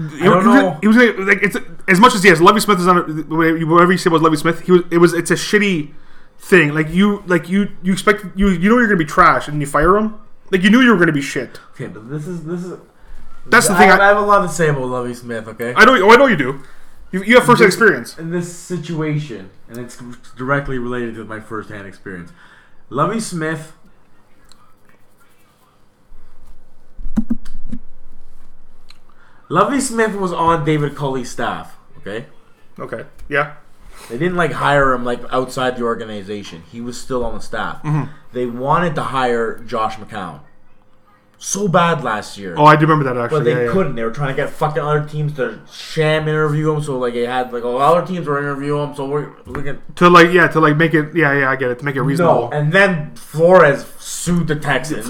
[0.00, 0.78] I don't know.
[0.80, 1.56] He was gonna, like it's
[1.88, 2.98] as much as yes, Lovie Smith is on
[3.28, 4.60] whatever you say about Lovie Smith.
[4.60, 5.92] He was it was it's a shitty
[6.38, 6.74] thing.
[6.74, 9.66] Like you like you you expect you you know you're gonna be trash and you
[9.66, 10.18] fire him.
[10.50, 11.60] Like you knew you were gonna be shit.
[11.72, 12.78] Okay, but this is this is.
[13.46, 13.90] That's the I, thing.
[13.90, 15.48] I I, have a lot to say about Lovie Smith.
[15.48, 15.72] Okay.
[15.74, 15.94] I know.
[16.02, 16.62] Oh, I know you do.
[17.10, 18.18] You, you have first hand experience.
[18.18, 19.96] in this situation, and it's
[20.36, 22.32] directly related to my first-hand experience.
[22.90, 23.72] Lovie Smith.
[29.48, 31.78] Lovie Smith was on David Culley's staff.
[31.98, 32.26] Okay,
[32.78, 33.04] Okay.
[33.28, 33.54] Yeah.
[34.08, 36.62] They didn't like hire him like outside the organization.
[36.70, 37.82] He was still on the staff.
[37.82, 38.12] Mm-hmm.
[38.32, 40.40] They wanted to hire Josh McCown
[41.38, 42.54] so bad last year.
[42.58, 43.40] Oh, I do remember that actually.
[43.40, 43.72] But they yeah, yeah.
[43.72, 43.94] couldn't.
[43.94, 46.82] They were trying to get fucking other teams to sham interview him.
[46.82, 48.96] So like they had like all other teams were interviewing him.
[48.96, 49.80] So we're looking.
[49.96, 52.02] to like yeah to like make it yeah yeah I get it to make it
[52.02, 52.50] reasonable.
[52.50, 55.08] No, and then Flores sued the Texans.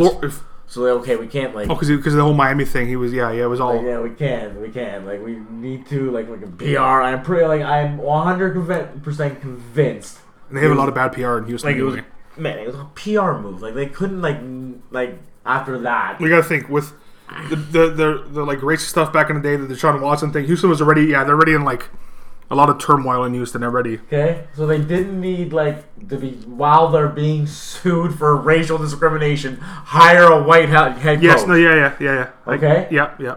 [0.68, 1.70] So like, okay, we can't like.
[1.70, 3.86] oh, because because the whole Miami thing, he was yeah yeah it was all like,
[3.86, 5.06] yeah, we can, we can.
[5.06, 6.78] Like, we need to, like, like a PR.
[6.78, 10.18] I'm pretty, like, I'm 100 percent convinced.
[10.48, 11.70] and they have a lot of bad PR in Houston.
[11.70, 12.08] Like, it was, anyway.
[12.36, 13.62] man, it was a PR move.
[13.62, 14.38] Like, they couldn't, like,
[14.90, 16.20] like after that.
[16.20, 16.92] we gotta think with
[17.48, 20.44] the the, the the like racist stuff back in the day, the Deshaun Watson thing.
[20.44, 21.88] Houston was already yeah they're already in like
[22.50, 23.98] a lot of turmoil in Houston already.
[23.98, 29.56] Okay, so they didn't need like to be while they're being sued for racial discrimination,
[29.58, 32.30] hire a white he- head Yes, no, yeah, yeah, yeah, yeah.
[32.46, 32.88] Like, Okay.
[32.90, 33.34] Yeah, yeah.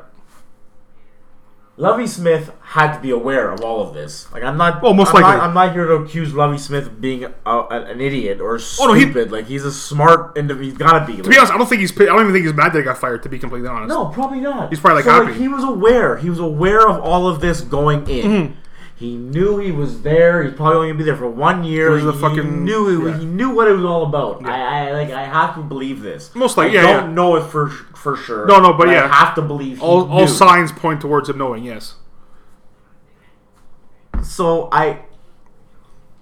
[1.78, 4.32] Lovie Smith had to be aware of all of this.
[4.32, 4.84] Like I'm not.
[4.84, 5.38] Well, most I'm likely.
[5.38, 7.32] Not, I'm not here to accuse Lovie Smith of being a,
[7.70, 9.32] an idiot or Oh, no, he- stupid.
[9.32, 10.70] like he's a smart individual.
[10.70, 11.22] He's gotta be.
[11.22, 11.92] To be honest, I don't think he's.
[12.00, 13.24] I don't even think he's mad that he got fired.
[13.24, 13.90] To be completely honest.
[13.90, 14.70] no, probably not.
[14.70, 15.40] He's probably, like, so, happy.
[15.40, 16.18] he was aware.
[16.18, 18.26] He was aware of all of this going in.
[18.26, 18.54] Mm-hmm.
[19.02, 20.44] He knew he was there.
[20.44, 21.88] He's probably only gonna be there for one year.
[21.90, 23.20] It was the he fucking- knew he, was- yeah.
[23.22, 24.46] he knew what it was all about.
[24.46, 25.10] I, I like.
[25.10, 26.36] I have to believe this.
[26.36, 27.16] Most likely, I yeah, don't yeah.
[27.16, 28.46] know it for for sure.
[28.46, 29.06] No, no, but yeah.
[29.06, 29.78] I have to believe.
[29.80, 30.28] He All, all knew.
[30.28, 31.64] signs point towards him knowing.
[31.64, 31.96] Yes.
[34.22, 35.00] So I,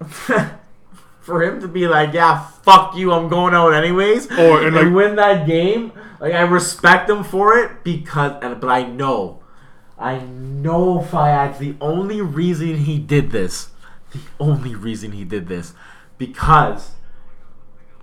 [1.20, 4.86] for him to be like, yeah, fuck you, I'm going out anyways, Or- and, and,
[4.86, 9.39] like- win that game, like I respect him for it because, and but I know,
[10.00, 13.68] I know Fayad's the only reason he did this,
[14.12, 15.74] the only reason he did this,
[16.18, 16.92] because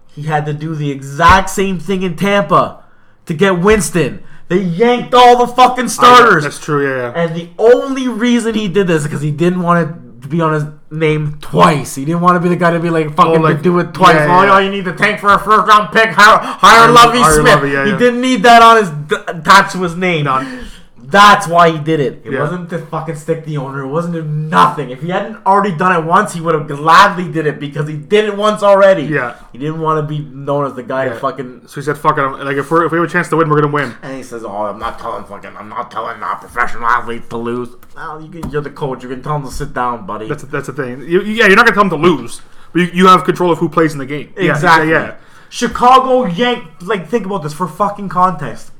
[0.07, 2.83] he had to do the exact same thing in Tampa
[3.25, 4.23] to get Winston.
[4.47, 6.43] They yanked all the fucking starters.
[6.43, 6.87] That's true.
[6.87, 7.23] Yeah, yeah.
[7.23, 10.53] And the only reason he did this is because he didn't want to be on
[10.53, 11.95] his name twice.
[11.95, 13.93] He didn't want to be the guy to be like fucking Oh, like- do it
[13.93, 14.15] twice.
[14.15, 14.59] yeah, oh, yeah.
[14.59, 16.09] you need to tank for a first round pick.
[16.11, 17.45] Hire, hire Hire- Lovie Smith.
[17.45, 20.27] Lovie, yeah, he didn't need that on his attached to his name.
[21.09, 22.21] That's why he did it.
[22.25, 22.41] It Yeah.
[22.41, 23.81] wasn't to fucking stick the owner.
[23.83, 24.89] It wasn't to nothing.
[24.89, 27.95] If he hadn't already done it once, he would have gladly did it because he
[27.95, 29.03] did it once already.
[29.03, 29.35] Yeah.
[29.53, 31.13] He didn't want to be known as the guy Yeah.
[31.13, 33.09] to fucking So he said, "Fuck it." I'm, like if, we're, if we have a
[33.09, 33.93] chance to win, we're gonna win.
[34.03, 37.37] and he says, "Oh, I'm not telling fucking, I'm not telling not professional athletes to
[37.37, 39.01] lose." Well, you can, you're the coach.
[39.03, 40.27] You can tell them to sit down, buddy.
[40.27, 40.99] That's that's the thing.
[41.01, 42.41] You, you- yeah, you're not gonna tell him to lose,
[42.73, 44.33] but you, you have control of who plays in the game.
[44.37, 44.89] Yeah, exactly.
[44.91, 45.03] Yeah.
[45.05, 45.13] yeah.
[45.49, 46.65] Chicago Yank.
[46.81, 48.71] Like, think about this for fucking context.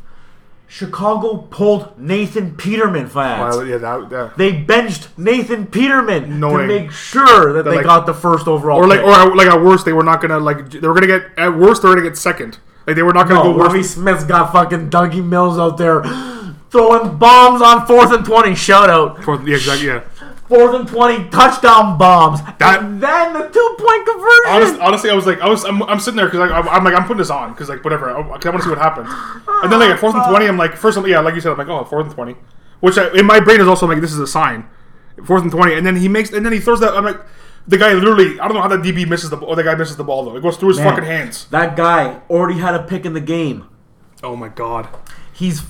[0.69, 3.56] Chicago pulled Nathan Peterman fans.
[3.67, 4.32] Yeah, that, yeah.
[4.36, 8.47] They benched Nathan Peterman Knowing to make sure that, that, they like- got the first
[8.47, 8.80] overall.
[8.80, 9.08] Or like, pick.
[9.08, 10.69] or like at worst, they were not gonna like.
[10.69, 11.82] They were gonna get at worst.
[11.82, 12.60] They were gonna get second.
[12.86, 13.67] Like they were not gonna no, go worse.
[13.69, 16.03] Lovie Smith's got fucking Dougie Mills out there
[16.69, 18.53] throwing bombs on fourth and twenty.
[18.53, 19.23] Shout out.
[19.23, 20.01] For the exact yeah.
[20.47, 24.47] Fourth and twenty touchdown bombs, That- and then the two point conversion.
[24.47, 26.93] Honest, honestly, I was like, I was, I'm, I'm sitting there because I'm, I'm like,
[26.93, 29.10] I'm putting this on because like whatever, because I want to see what happens.
[29.63, 31.57] And then like at fourth and twenty, I'm like, first, yeah, like you said, I'm
[31.57, 32.36] like, oh, fourth and twenty,
[32.79, 34.65] which I, in my brain is also like, this is a sign,
[35.25, 36.93] fourth and twenty, and then he makes, and then he throws that.
[36.95, 37.19] I'm like,
[37.67, 39.97] the guy literally, I don't know how that DB misses the, or the guy misses
[39.97, 40.38] the ball though.
[40.38, 40.88] It goes through his Man.
[40.91, 41.45] fucking hands.
[41.47, 43.67] That guy already had a pick in the game.
[44.23, 44.88] Oh my god,
[45.33, 45.63] He's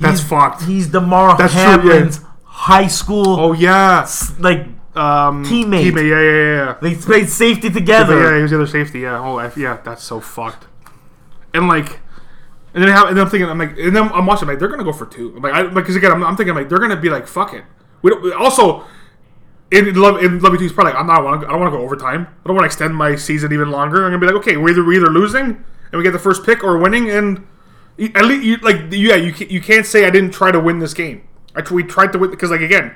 [0.00, 0.64] that's fucked.
[0.64, 2.20] He's Damar That's true, Hamlin's
[2.56, 4.66] high school oh yeah, like
[4.96, 5.92] um, Teammate.
[5.92, 6.76] teammate, yeah, yeah, yeah.
[6.80, 8.18] they played safety together.
[8.18, 9.00] yeah, he was the other safety.
[9.00, 9.20] Yeah.
[9.20, 9.78] Oh, F, yeah.
[9.84, 10.66] That's so fucked.
[11.52, 12.00] And like,
[12.72, 14.58] and then I have, and then I'm thinking, I'm like, and then I'm watching, like,
[14.58, 15.34] they're gonna go for two.
[15.36, 17.64] I'm like, I, because again, I'm, I'm thinking, like, they're gonna be like, fuck it.
[18.00, 18.32] We don't.
[18.40, 18.84] Also,
[19.70, 21.20] in love, in love, he's probably like, I'm not.
[21.20, 22.26] I don't want to go overtime.
[22.26, 24.04] I don't want to extend my season even longer.
[24.04, 26.44] I'm gonna be like, okay, we're either we're either losing and we get the first
[26.44, 27.46] pick or winning, and
[28.14, 30.78] at least, you, like, yeah, you can't, you can't say I didn't try to win
[30.78, 31.25] this game.
[31.56, 32.94] I, we tried to win because, like, again.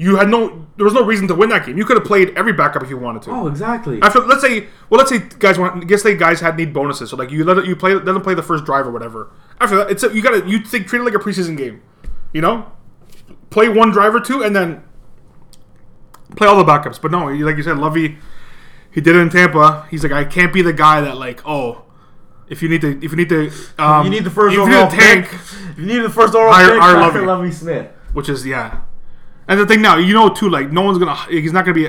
[0.00, 1.76] You had no, there was no reason to win that game.
[1.76, 3.32] You could have played every backup if you wanted to.
[3.32, 4.00] Oh, exactly.
[4.00, 7.10] After let's say, well, let's say guys want, guess they guys had need bonuses.
[7.10, 9.32] So like you let it, you play let them play the first drive or whatever.
[9.60, 11.82] After that, it's a, you gotta you think treat it like a preseason game,
[12.32, 12.70] you know,
[13.50, 14.84] play one drive or two and then
[16.36, 17.02] play all the backups.
[17.02, 18.18] But no, like you said, Lovie,
[18.92, 19.88] he did it in Tampa.
[19.90, 21.86] He's like, I can't be the guy that like, oh,
[22.48, 24.68] if you need to, if you need to, um, you need the first if you
[24.68, 25.40] need overall tank, pick.
[25.76, 26.80] You need the first overall Hire- pick.
[26.80, 27.26] hire.
[27.26, 27.90] Lovie Smith.
[28.18, 28.80] Which is yeah.
[29.46, 31.88] And the thing now, you know too, like no one's gonna, he's not gonna be.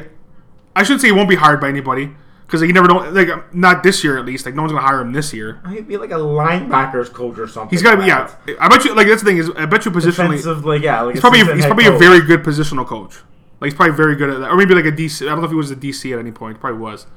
[0.75, 2.11] I should say he won't be hired by anybody
[2.45, 2.97] because you never know.
[2.97, 4.45] Like not this year at least.
[4.45, 5.59] Like no one's gonna hire him this year.
[5.69, 7.75] He'd be like a linebackers coach or something.
[7.75, 8.31] He's got to be yeah.
[8.59, 11.01] I bet you like that's the thing is I bet you positionally Defensive, like yeah,
[11.01, 13.15] like he's probably he's probably a very good positional coach.
[13.59, 15.23] Like he's probably very good at that, or maybe like a DC.
[15.23, 16.59] I don't know if he was a DC at any point.
[16.59, 17.07] Probably was.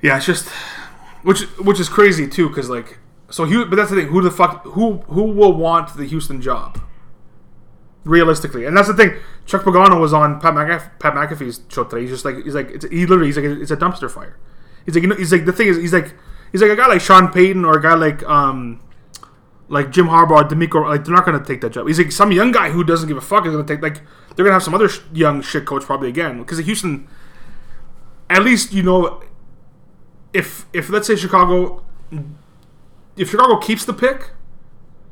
[0.00, 0.48] Yeah, it's just
[1.24, 3.44] which which is crazy too, because like so.
[3.44, 4.06] Hu- but that's the thing.
[4.06, 4.62] Who the fuck?
[4.62, 6.80] Who who will want the Houston job?
[8.08, 9.16] Realistically, and that's the thing.
[9.44, 12.02] Chuck Pagano was on Pat, McAf- Pat McAfee's show today.
[12.02, 14.36] He's just like he's like it's, he literally he's like it's a dumpster fire.
[14.86, 16.14] He's like you know he's like the thing is he's like
[16.50, 18.80] he's like a guy like Sean Payton or a guy like um
[19.68, 21.86] like Jim Harbaugh, DeMeco, like they're not gonna take that job.
[21.86, 24.00] He's like some young guy who doesn't give a fuck is gonna take like
[24.34, 27.06] they're gonna have some other sh- young shit coach probably again because Houston.
[28.30, 29.22] At least you know
[30.32, 31.84] if if let's say Chicago,
[33.16, 34.30] if Chicago keeps the pick,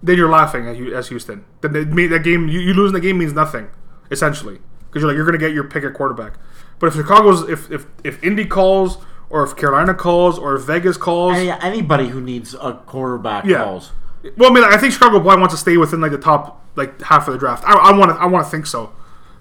[0.02, 1.44] then you're laughing at Hu- as Houston.
[1.60, 3.68] Then they, that game you, you losing the game means nothing
[4.10, 6.34] essentially because you're like you're gonna get your pick at quarterback.
[6.78, 8.98] But if Chicago's if if if Indy calls
[9.30, 13.64] or if Carolina calls or if Vegas calls, Any, anybody who needs a quarterback Yeah.
[13.64, 13.92] calls.
[14.36, 17.00] well, I mean, I think Chicago probably wants to stay within like the top like
[17.02, 17.64] half of the draft.
[17.66, 18.92] I, I want to, I want to think so.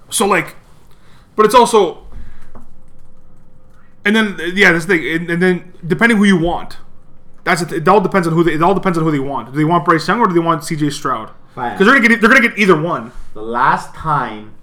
[0.10, 0.56] So like,
[1.36, 2.08] but it's also,
[4.04, 6.78] and then yeah, this thing, and, and then depending who you want,
[7.46, 7.72] that's it.
[7.72, 9.54] It all depends on who they, it all depends on who they want.
[9.54, 10.90] Do they want Bryce Young or do they want C.J.
[10.90, 11.32] Stroud?
[11.54, 13.14] Because they're gonna get they're gonna get either one.
[13.34, 14.56] The last time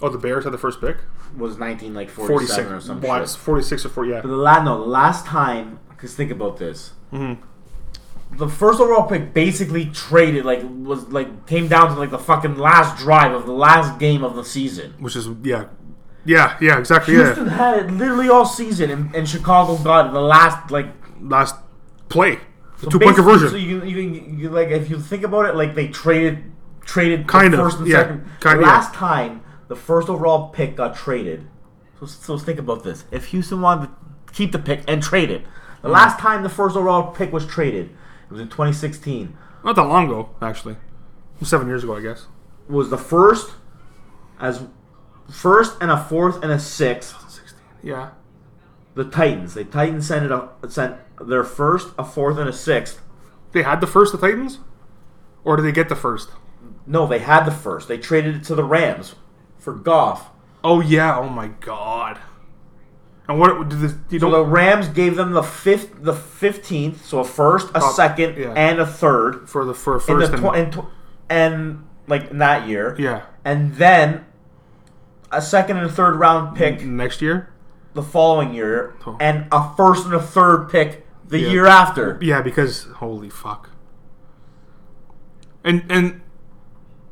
[0.00, 0.98] Oh, the Bears had the first pick,
[1.36, 3.08] was 19 like forty 47 or something?
[3.08, 4.20] what, forty six or forty, yeah.
[4.20, 6.92] The last no, the last time, because think about this.
[7.10, 7.34] Hmm.
[8.30, 12.56] The first overall pick basically traded, like, was like came down to like the fucking
[12.58, 14.94] last drive of the last game of the season.
[14.98, 15.66] Which is yeah,
[16.24, 17.14] yeah, yeah, exactly.
[17.14, 20.88] Houston Yeah, had it literally all season, and, and Chicago got the last like
[21.20, 21.56] last
[22.08, 22.38] play,
[22.78, 23.50] so two point conversion.
[23.50, 26.44] So you, can- you, can- you like if you think about it, like they traded
[26.82, 28.26] traded the Kind of, first and yeah, second.
[28.40, 28.66] kind- yeah.
[28.66, 31.46] last time the first overall pick got traded.
[32.00, 35.42] So, so think about this: if Houston wanted to keep the pick and trade it,
[35.82, 35.94] the hmm.
[35.94, 39.36] last time the first overall pick was traded, it was in 2016.
[39.64, 40.76] Not that long ago, actually.
[41.42, 42.26] Seven years ago, I guess.
[42.68, 43.52] Was the first
[44.40, 44.64] as
[45.30, 47.14] first and a fourth and a sixth.
[47.82, 48.10] Yeah.
[48.98, 49.54] The Titans.
[49.54, 53.00] The Titans sent it a, sent their first, a fourth, and a sixth.
[53.52, 54.58] They had the first, the Titans?
[55.44, 56.30] Or did they get the first?
[56.84, 57.86] No, they had the first.
[57.86, 59.14] They traded it to the Rams
[59.56, 60.30] for Goff.
[60.64, 61.16] Oh, yeah.
[61.16, 62.18] Oh, my God.
[63.28, 63.94] And what did this.
[64.10, 67.04] You So know, the Rams gave them the fifth, the fifteenth.
[67.04, 68.52] So a first, a Top- second, yeah.
[68.56, 70.42] and a third for the for in first the and.
[70.44, 70.90] tw- and, tw-
[71.28, 72.96] and like in that year.
[72.98, 73.26] yeah.
[73.44, 74.24] And then
[75.30, 77.52] a second and a third round pick Next year?
[78.00, 79.16] The following year, Oh.
[79.20, 81.48] and a first and a third pick the Yeah.
[81.50, 82.18] year after.
[82.20, 82.84] Yeah, because.
[82.96, 83.70] Holy fuck.
[85.64, 85.84] And.
[85.90, 86.20] and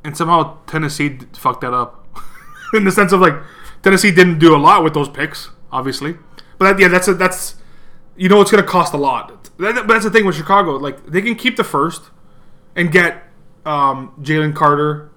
[0.05, 2.07] and somehow Tennessee fucked that up,
[2.73, 3.35] in the sense of like
[3.83, 6.15] Tennessee didn't do a lot with those picks, obviously.
[6.59, 7.57] But that, yeah, that's a, that's
[8.17, 9.51] you know it's going to cost a lot.
[9.59, 10.77] That, but that's the thing with Chicago.
[10.77, 12.05] Like they can keep the first
[12.77, 13.25] and get
[13.65, 15.11] um, Jalen Carter.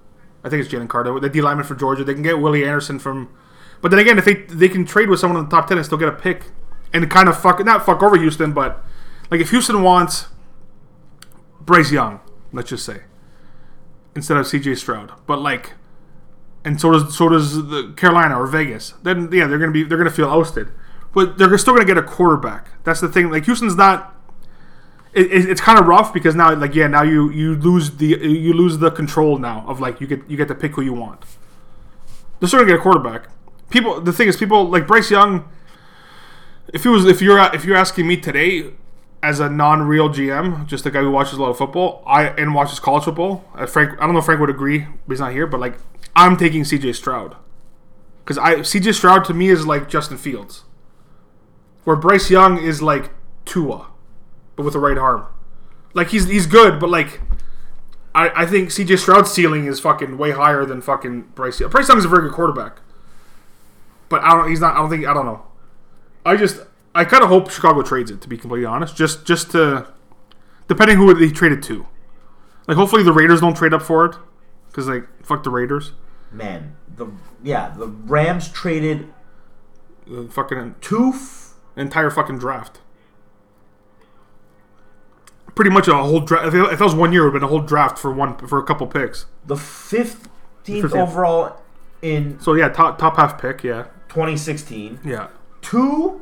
[0.43, 2.03] I think it's Jalen Carter, the D lineman for Georgia.
[2.03, 3.29] They can get Willie Anderson from.
[3.81, 5.85] But then again, if they they can trade with someone in the top ten and
[5.85, 6.45] still get a pick
[6.93, 8.83] and kind of fuck not fuck over Houston, but
[9.31, 10.27] like if Houston wants
[11.61, 12.19] Bryce Young,
[12.51, 13.03] let's just say,
[14.15, 14.75] instead of C.J.
[14.75, 15.73] Stroud, but like,
[16.65, 18.93] and so does so does the Carolina or Vegas.
[19.03, 20.69] Then yeah, they're gonna be they're gonna feel ousted,
[21.13, 22.83] but they're still gonna get a quarterback.
[22.83, 23.29] That's the thing.
[23.29, 24.15] Like Houston's not.
[25.11, 28.05] It, it, it's kind of rough because now like yeah now you you lose the
[28.05, 30.93] you lose the control now of like you get you get to pick who you
[30.93, 31.23] want.
[32.39, 33.27] They're still gonna get a quarterback.
[33.69, 35.49] People the thing is people like Bryce Young.
[36.73, 38.71] If he was if you're if you're asking me today
[39.21, 42.53] as a non-real GM, just a guy who watches a lot of football, I and
[42.53, 43.43] watches college football.
[43.55, 45.47] Uh, Frank, I don't know if Frank would agree, but he's not here.
[45.47, 45.77] But like,
[46.15, 46.93] I'm taking C.J.
[46.93, 47.35] Stroud
[48.23, 48.93] because I C.J.
[48.93, 50.63] Stroud to me is like Justin Fields,
[51.83, 53.11] where Bryce Young is like
[53.45, 53.87] Tua,
[54.55, 55.25] but with the right arm.
[55.93, 57.21] Like he's he's good, but like.
[58.15, 61.59] I, I think CJ Stroud's ceiling is fucking way higher than fucking Bryce.
[61.59, 61.69] Young.
[61.69, 62.79] Bryce Young is a very good quarterback,
[64.09, 64.49] but I don't.
[64.49, 64.75] He's not.
[64.75, 65.05] I don't think.
[65.05, 65.43] I don't know.
[66.25, 66.61] I just
[66.93, 68.95] I kind of hope Chicago trades it to be completely honest.
[68.95, 69.87] Just just to
[70.67, 71.87] depending who they trade it to.
[72.67, 74.15] Like hopefully the Raiders don't trade up for it
[74.67, 75.93] because like fuck the Raiders.
[76.31, 77.07] Man, the
[77.43, 79.11] yeah, the Rams traded
[80.05, 81.11] The fucking two.
[81.15, 82.79] F- entire fucking draft.
[85.55, 86.47] Pretty much a whole draft.
[86.47, 88.37] If, it- that was one year, it would have been a whole draft for one
[88.47, 89.25] for a couple picks.
[89.45, 90.95] the fifteenth 15th.
[91.01, 91.61] overall
[92.01, 93.63] in So yeah, top top half pick.
[93.63, 94.99] Yeah, 2016.
[95.03, 95.27] yeah.
[95.61, 96.21] Two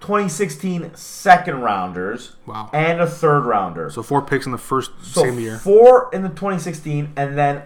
[0.00, 2.68] 2016 second rounders Wow.
[2.74, 3.88] and a third rounder.
[3.90, 5.56] So four picks in the first So same year.
[5.56, 7.62] four in the 2016 and then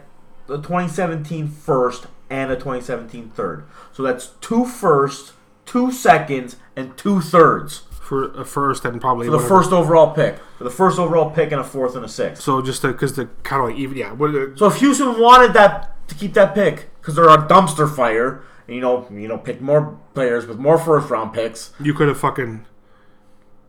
[0.47, 3.65] the 2017 first and a 2017 third.
[3.93, 5.33] So that's two firsts,
[5.67, 9.57] two seconds, and two thirds for a first and probably for the whatever.
[9.63, 10.39] first overall pick.
[10.59, 12.43] For the first overall pick and a fourth and a sixth.
[12.43, 14.13] So just because the kind of like even yeah.
[14.13, 17.93] What, uh, So if Houston wanted that to keep that pick because they're a dumpster
[17.93, 18.43] fire.
[18.69, 21.73] You know, you know, pick more players with more first round picks.
[21.81, 22.67] You could have fucking.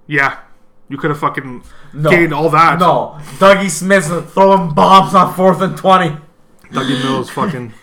[0.07, 0.39] Yeah.
[0.89, 2.79] You could have fucking No, gained all that.
[2.79, 6.17] No, Dougie Smith's throwing bombs on fourth and twenty.
[6.71, 7.73] Dougie Mills fucking.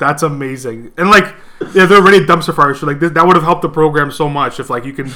[0.00, 0.92] That's amazing.
[0.96, 1.34] And like,
[1.74, 2.80] yeah, they're already dumpster fires.
[2.80, 5.12] So like, th- that would have helped the program so much if like you can.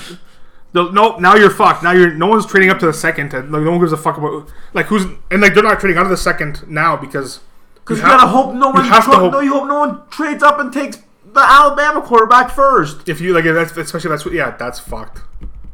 [0.75, 1.83] No, no, now you're fucked.
[1.83, 3.97] Now you're no one's trading up to the second, and like no one gives a
[3.97, 7.41] fuck about like who's and like they're not trading out of the second now because
[7.87, 8.85] Because you, have- gotta hope no one.
[8.85, 10.97] have to hope- No, you hope no one trades up and takes
[11.33, 14.35] the Alabama quarterback first if you like that's especially that's what.
[14.35, 15.21] yeah that's fucked.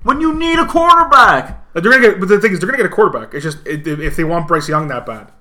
[0.03, 1.61] when you need a quarterback.
[1.75, 3.33] Like, they're gonna get, but the thing is, they're gonna get a quarterback.
[3.33, 5.33] It's just it, if if they want Bryce Young that bad,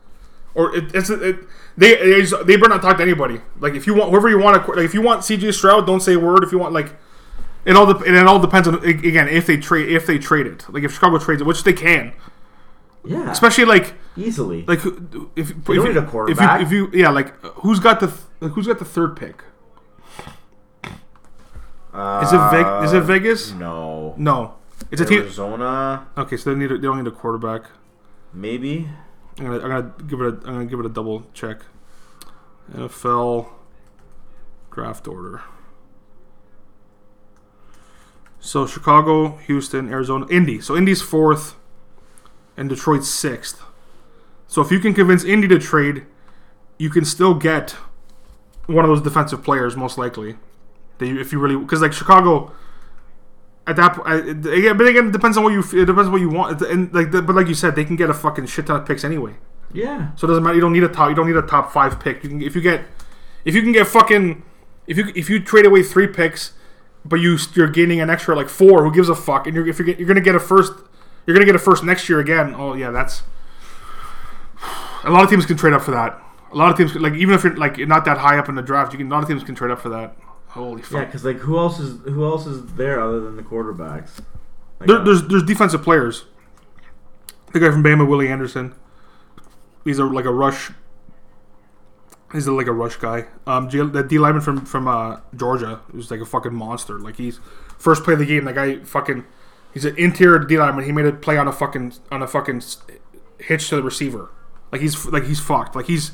[0.54, 1.38] or it, it's it,
[1.76, 3.42] they just- they better not talk to anybody.
[3.60, 5.86] Like if you want whoever you want, a, qu- like if you want CJ Stroud,
[5.86, 6.44] don't say a word.
[6.44, 6.94] If you want like,
[7.66, 10.66] it all and it all depends on again if they trade if they trade it.
[10.70, 12.14] Like if Chicago trades it, which they can,
[13.04, 14.64] Yeah, especially like easily.
[14.68, 16.60] like who- if if, don't you, need a if quarterback.
[16.60, 19.44] you if you yeah like who's got the th- like who's got the third pick?
[21.94, 23.52] Is it Veg- is it uh, Vegas?
[23.52, 24.14] No.
[24.18, 24.56] No,
[24.92, 25.20] it's a team.
[25.24, 27.64] Arizona, Okay, so they need a, they don't need a quarterback.
[28.34, 28.88] maybe.
[29.40, 31.62] I'm gonna, I'm gonna give it a I'm gonna give it a double check.
[32.74, 33.48] NFL
[34.72, 35.42] draft order.
[38.40, 40.62] So Chicago, Houston, Arizona, Indy.
[40.62, 41.56] So Indy's fourth,
[42.58, 43.62] and Detroit's sixth.
[44.52, 46.06] So if you can convince Indy to trade,
[46.78, 47.72] you can still get
[48.66, 50.36] one of those defensive players, most likely.
[50.98, 52.52] That you, if you really, because like Chicago,
[53.66, 55.62] at that point, again, but again, it depends on what you.
[55.62, 58.10] It depends on what you want, and like, but like you said, they can get
[58.10, 59.36] a fucking shit ton of picks anyway.
[59.72, 60.14] Yeah.
[60.18, 60.56] So it doesn't matter.
[60.56, 61.08] You don't need a top.
[61.08, 62.22] You don't need a top five pick.
[62.22, 62.84] You can if you get
[63.46, 64.44] if you can get fucking
[64.86, 66.52] if you if you trade away three picks,
[67.06, 68.84] but you you're gaining an extra like four.
[68.84, 69.48] Who gives a fuck?
[69.48, 70.74] And you're if you get, you're gonna get a first.
[71.26, 72.54] You're gonna get a first next year again.
[72.54, 73.24] Oh yeah, that's
[75.04, 76.22] a lot of teams can trade up for that.
[76.52, 78.62] A lot of teams like even if you're like not that high up in the
[78.62, 79.08] draft, you can.
[79.08, 80.16] A lot of teams can trade up for that.
[80.50, 80.92] Holy fuck!
[80.92, 84.20] Yeah, because like who else is who else is there other than the quarterbacks?
[84.80, 86.26] Like, There, uh, there's there's defensive players.
[87.54, 88.76] The guy from Bama, Willie Anderson.
[89.86, 90.72] He's a like a rush.
[92.34, 93.26] He's a, like a rush guy.
[93.46, 97.00] Um, that D lineman from from uh, Georgia was like a fucking monster.
[97.00, 97.40] Like he's
[97.78, 98.46] first play of the game.
[98.46, 99.26] That guy fucking.
[99.74, 100.86] He's an interior D lineman.
[100.86, 102.62] He made a play on a fucking on a fucking
[103.40, 104.30] hitch to the receiver.
[104.72, 105.76] Like he's like he's fucked.
[105.76, 106.12] Like he's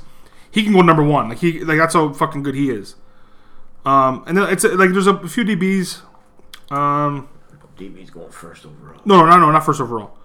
[0.51, 1.29] he can go number one.
[1.29, 2.95] Like he like that's how fucking good he is.
[3.85, 6.01] Um, and then it's like there's a few DBs.
[6.71, 7.29] Um,
[7.77, 9.01] DB's going first overall.
[9.05, 10.17] no, no, no, not first overall.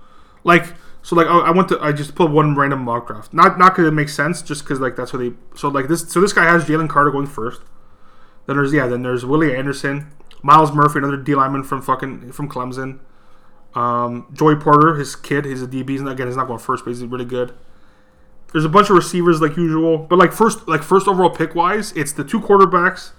[0.45, 0.67] Like,
[1.03, 3.33] so like I, I went to I just pulled one random mock draft.
[3.33, 5.33] Not not because it makes sense, just because like that's what they.
[5.55, 7.61] So like this, so this guy has Jalen Carter going first.
[8.47, 12.49] Then there's yeah, then there's Willie Anderson, Myles Murphy, another D lineman from fucking from
[12.49, 12.99] Clemson.
[13.75, 16.01] Um, Joey Porter, his kid, he's a DB.
[16.01, 17.55] Not, again, he's not going first, but he's really good.
[18.53, 21.93] There's a bunch of receivers like usual, but like first like first overall pick wise,
[21.93, 23.13] it's the two quarterbacks,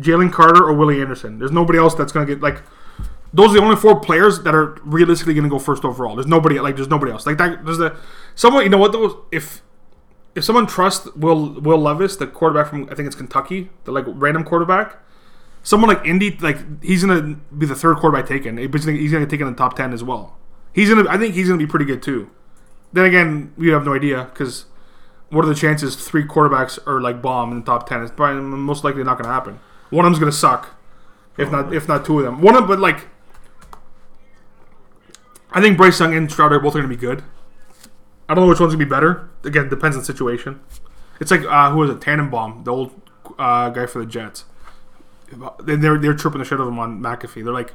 [0.00, 1.38] Jalen Carter or Willie Anderson.
[1.38, 2.62] There's nobody else that's gonna get like
[3.32, 6.16] those are the only four players that are realistically to go first overall.
[6.16, 7.64] There's nobody like there's nobody else like that.
[7.64, 7.96] There's the
[8.34, 9.62] someone you know what though if
[10.34, 14.04] if someone trusts Will Will Levis, the quarterback from I think it's Kentucky, the like
[14.08, 14.96] random quarterback,
[15.62, 18.58] someone like Indy like he's to be the third quarterback taken.
[18.58, 20.36] He's to take in the top ten as well.
[20.72, 22.30] He's gonna I think he's to be pretty good too.
[22.92, 24.66] Then again, we have no idea because
[25.32, 28.02] what are the chances three quarterbacks are like bomb in the top ten?
[28.02, 29.60] It's probably most likely not going to happen.
[29.88, 30.78] One of them's going to suck,
[31.38, 32.42] if not if not two of them.
[32.42, 33.08] One of but like
[35.50, 37.24] I think Bryce Young and Stroud are both going to be good.
[38.28, 39.30] I don't know which one's going to be better.
[39.42, 40.60] Again, depends on the situation.
[41.18, 42.02] It's like uh, who was it?
[42.02, 43.00] Tannenbaum, the old
[43.38, 44.44] uh, guy for the Jets.
[45.62, 47.42] They're they're tripping the shit out of him on McAfee.
[47.42, 47.72] They're like,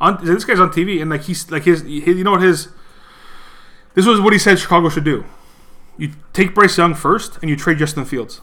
[0.00, 2.68] on, this guy's on TV and like he's like his, his you know what his
[3.94, 5.24] this was what he said Chicago should do.
[5.96, 8.40] You take Bryce Young first and you trade Justin Fields.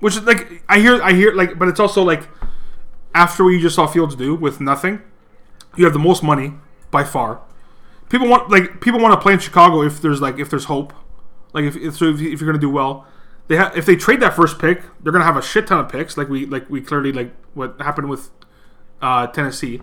[0.00, 2.28] Which is like I hear I hear like but it's also like
[3.14, 5.02] after what you just saw Fields do with nothing,
[5.76, 6.54] you have the most money
[6.90, 7.42] by far.
[8.08, 10.92] People want like people want to play in Chicago if there's like if there's hope,
[11.52, 13.06] like if if, so if, you're gonna do well.
[13.48, 15.90] They ha- if they trade that first pick, they're gonna have a shit ton of
[15.90, 18.30] picks, like we like we clearly like what happened with
[19.02, 19.80] uh, Tennessee.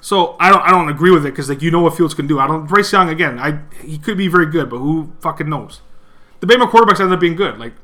[0.00, 2.26] So I don't I don't agree with it because like you know what Fields can
[2.26, 2.38] do.
[2.38, 3.38] I don't Bryce Young again.
[3.38, 5.80] I he could be very good, but who fucking knows?
[6.40, 7.58] The Bama quarterbacks ended up being good.
[7.58, 7.74] Like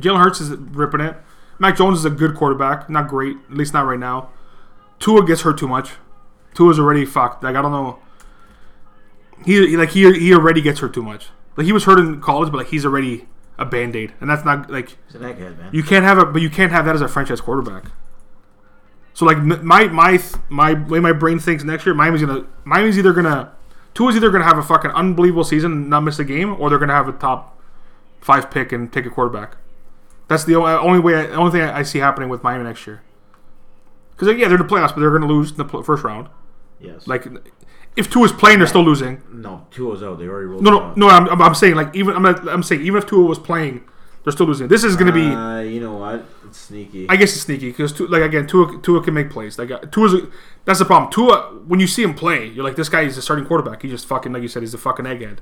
[0.00, 1.16] Jalen Hurts is ripping it.
[1.58, 4.28] Mac Jones is a good quarterback, not great, at least not right now.
[4.98, 5.92] Tua gets hurt too much.
[6.54, 7.42] Tua's already fucked.
[7.42, 7.98] Like I don't know.
[9.44, 11.28] He, he like he he already gets hurt too much.
[11.56, 13.26] Like he was hurt in college, but like he's already
[13.58, 15.70] a band aid, and that's not like He's an egghead, man.
[15.72, 17.86] you can't have it, but you can't have that as a franchise quarterback.
[19.16, 23.14] So like my my my way my brain thinks next year, Miami's gonna Miami's either
[23.14, 23.50] gonna
[23.94, 26.78] Tua's either gonna have a fucking unbelievable season and not miss a game, or they're
[26.78, 27.58] gonna have a top
[28.20, 29.56] five pick and take a quarterback.
[30.28, 33.00] That's the only, only way, I, only thing I see happening with Miami next year.
[34.10, 36.28] Because yeah, they're in the playoffs, but they're going to lose in the first round.
[36.78, 37.06] Yes.
[37.06, 37.26] Like,
[37.96, 39.22] if Tua's playing, they're still losing.
[39.32, 40.18] no, Tua's out.
[40.18, 40.62] They already ruled.
[40.62, 41.08] No, no, no.
[41.08, 43.84] I'm, I'm, saying like even I'm, I'm saying even if Tua was playing,
[44.24, 44.68] they're still losing.
[44.68, 45.26] This is going to be.
[45.26, 46.24] Uh, you know what?
[46.66, 47.06] Sneaky.
[47.08, 49.56] I guess it's sneaky because like again, Tua Tua can make plays.
[49.56, 50.26] Like uh, Tua's a,
[50.64, 51.12] that's the problem.
[51.12, 53.82] Tua, when you see him play, you're like, this guy is a starting quarterback.
[53.82, 55.38] He just fucking like you said, he's a fucking egghead.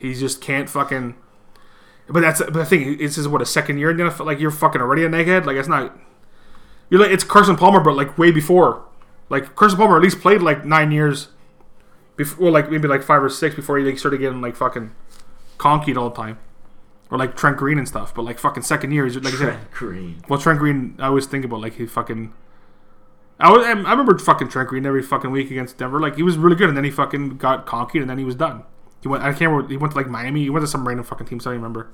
[0.00, 1.14] He just can't fucking.
[2.08, 2.98] But that's but the thing.
[2.98, 4.26] This is what a second year in the NFL.
[4.26, 5.44] Like you're fucking already an egghead.
[5.44, 5.96] Like it's not.
[6.90, 8.84] You're like it's Carson Palmer, but like way before.
[9.30, 11.28] Like Carson Palmer at least played like nine years.
[12.16, 14.92] Before, like maybe like five or six before he like started getting like fucking
[15.56, 16.38] conkied all the time,
[17.10, 18.14] or like Trent Green and stuff.
[18.14, 20.22] But like fucking second year, he's like I said, Trent Green.
[20.28, 22.32] well, Trent Green, I always think about like he fucking.
[23.40, 26.00] I was, I remember fucking Trent Green every fucking week against Denver.
[26.00, 28.34] Like he was really good, and then he fucking got conky, and then he was
[28.34, 28.64] done.
[29.02, 29.22] He went.
[29.22, 29.68] I can't remember.
[29.68, 30.42] He went to like Miami.
[30.42, 31.40] He went to some random fucking team.
[31.40, 31.90] So I don't remember.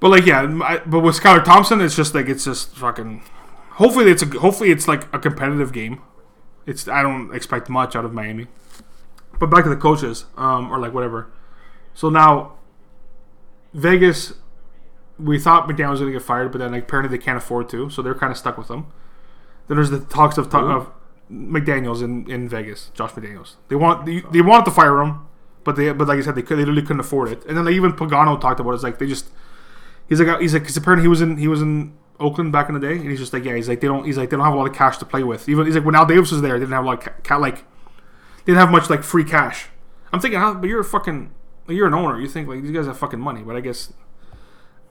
[0.00, 3.22] But like yeah, I, but with Skylar Thompson, it's just like it's just fucking.
[3.72, 6.00] Hopefully it's a hopefully it's like a competitive game.
[6.66, 8.46] It's I don't expect much out of Miami.
[9.38, 11.30] But back to the coaches, um, or like whatever.
[11.94, 12.54] So now,
[13.74, 14.34] Vegas
[15.18, 17.68] we thought McDaniel was going to get fired, but then like, apparently they can't afford
[17.68, 18.86] to, so they're kind of stuck with him.
[19.68, 20.90] Then there's the talks of, of
[21.30, 23.54] McDaniels in, in Vegas, Josh McDaniels.
[23.68, 25.26] They want they, they wanted to fire him,
[25.64, 27.44] but they but like I said they could they literally couldn't afford it.
[27.46, 28.74] And then like, even Pagano talked about it.
[28.74, 29.28] It's like they just
[30.08, 32.74] he's like he's like 'cause apparently he was in he was in Oakland back in
[32.74, 34.44] the day, and he's just like yeah he's like they don't he's like they don't
[34.44, 35.48] have a lot of cash to play with.
[35.48, 37.20] Even he's like when Al Davis was there, they didn't have a lot of ca-
[37.22, 37.58] ca- like
[38.44, 39.68] they didn't have much like free cash.
[40.12, 41.30] I'm thinking, how, but you're a fucking like,
[41.68, 42.20] you're an owner.
[42.20, 43.92] You think like these guys have fucking money, but I guess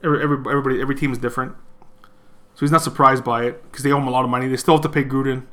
[0.02, 1.54] every, every everybody every team is different.
[2.54, 4.46] So he's not surprised by it because they owe him a lot of money.
[4.48, 5.46] They still have to pay Gruden,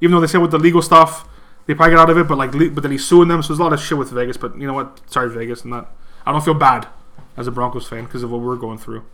[0.00, 1.26] even though they said with the legal stuff
[1.66, 2.26] they probably get out of it.
[2.26, 4.10] But like, le- but then he's suing them, so there's a lot of shit with
[4.10, 4.36] Vegas.
[4.36, 5.00] But you know what?
[5.06, 5.62] Sorry, Vegas.
[5.64, 5.94] I'm not.
[6.26, 6.88] I don't feel bad
[7.36, 9.04] as a Broncos fan because of what we're going through.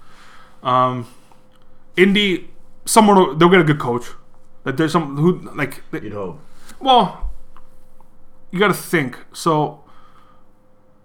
[0.63, 1.07] Um,
[1.97, 2.51] Indy,
[2.85, 4.07] someone they'll get a good coach.
[4.65, 6.41] That there's some who like they- you know.
[6.81, 7.31] well,
[8.51, 9.19] you got to think.
[9.33, 9.83] So,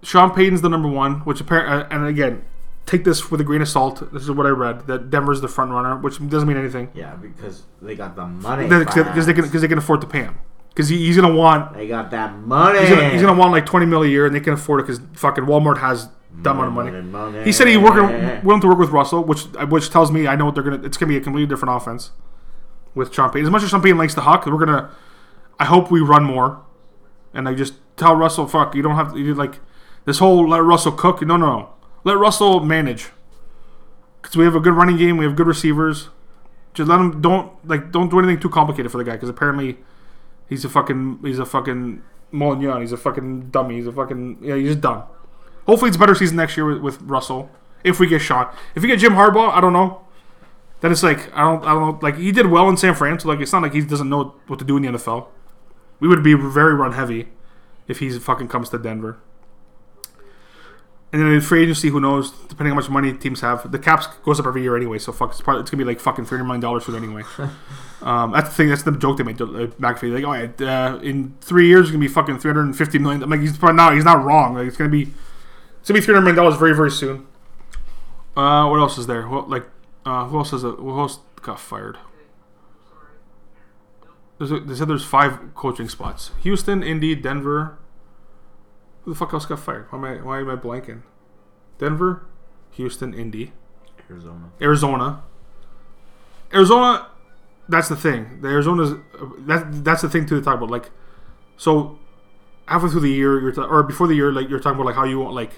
[0.04, 2.44] Sean Payton's the number one, which apparently, uh, and again,
[2.86, 4.12] take this with a grain of salt.
[4.12, 7.16] This is what I read that Denver's the front runner, which doesn't mean anything Yeah,
[7.16, 8.68] because they got the money.
[8.68, 10.38] because they can because they can afford to pay him
[10.70, 12.80] because he, he's gonna want They got that money.
[12.80, 14.84] he's gonna, he's gonna want like twenty mil a year and they can afford it
[14.88, 16.10] because fucking Walmart has
[16.44, 17.02] that amount of money.
[17.02, 17.44] Money.
[17.44, 20.36] He said he's working willing to work with Russell, which uh, which tells me I
[20.36, 22.12] know what they're gonna it's gonna be a completely different offense
[22.96, 23.46] with Sean Payton.
[23.46, 24.90] As much as Sean Payton likes the huck, we're gonna
[25.60, 26.62] I hope we run more,
[27.34, 29.60] and I just tell Russell, fuck, you don't have to you like
[30.06, 31.22] this whole let Russell cook.
[31.22, 31.70] No, no, no,
[32.04, 33.10] let Russell manage
[34.22, 36.10] because we have a good running game, we have good receivers.
[36.74, 39.78] Just let him don't like don't do anything too complicated for the guy because apparently
[40.48, 42.82] he's a fucking he's a fucking Molignon.
[42.82, 43.76] He's a fucking dummy.
[43.76, 44.56] He's a fucking yeah.
[44.56, 45.04] He's just done.
[45.66, 47.50] Hopefully, it's a better season next year with, with Russell.
[47.84, 50.02] If we get shot, if we get Jim Harbaugh, I don't know.
[50.82, 52.00] Then it's like I don't I don't know.
[52.02, 54.36] Like he did well in San Fran, so like it's not like he doesn't know
[54.48, 55.28] what to do in the NFL.
[56.00, 57.28] We would be very run heavy
[57.88, 59.20] if he fucking comes to Denver.
[61.14, 62.32] And then in free agency, who knows?
[62.32, 64.98] Depending on how much money teams have, the caps goes up every year anyway.
[64.98, 66.98] So fuck, it's, probably, it's gonna be like fucking three hundred million dollars for it
[66.98, 67.24] anyway.
[68.02, 68.70] um, that's the thing.
[68.70, 69.42] That's the joke they made.
[69.42, 72.64] Uh, McAfee, like, oh, yeah, uh, in three years, it's gonna be fucking three hundred
[72.64, 73.22] and fifty million.
[73.24, 73.94] I'm like, he's probably not.
[73.94, 74.54] He's not wrong.
[74.54, 75.12] Like, it's gonna be,
[75.80, 77.28] it's gonna be three hundred million dollars very, very soon.
[78.38, 79.28] Uh, what else is there?
[79.28, 79.66] What like,
[80.06, 81.98] uh, who else is a, who else got fired?
[84.38, 87.78] There's a, they said there's five coaching spots: Houston, Indy, Denver.
[89.04, 89.88] Who the fuck else got fired?
[89.90, 91.02] Why am I why am I blanking?
[91.78, 92.24] Denver,
[92.72, 93.54] Houston, Indy,
[94.10, 94.52] Arizona.
[94.62, 95.24] Arizona.
[96.54, 97.08] Arizona,
[97.68, 98.42] that's the thing.
[98.42, 98.94] The Arizona's
[99.40, 100.70] that that's the thing to talk about.
[100.70, 100.92] Like,
[101.58, 101.98] so
[102.68, 105.06] halfway through the year, you're or before the year, like you're talking about like how
[105.06, 105.54] you want like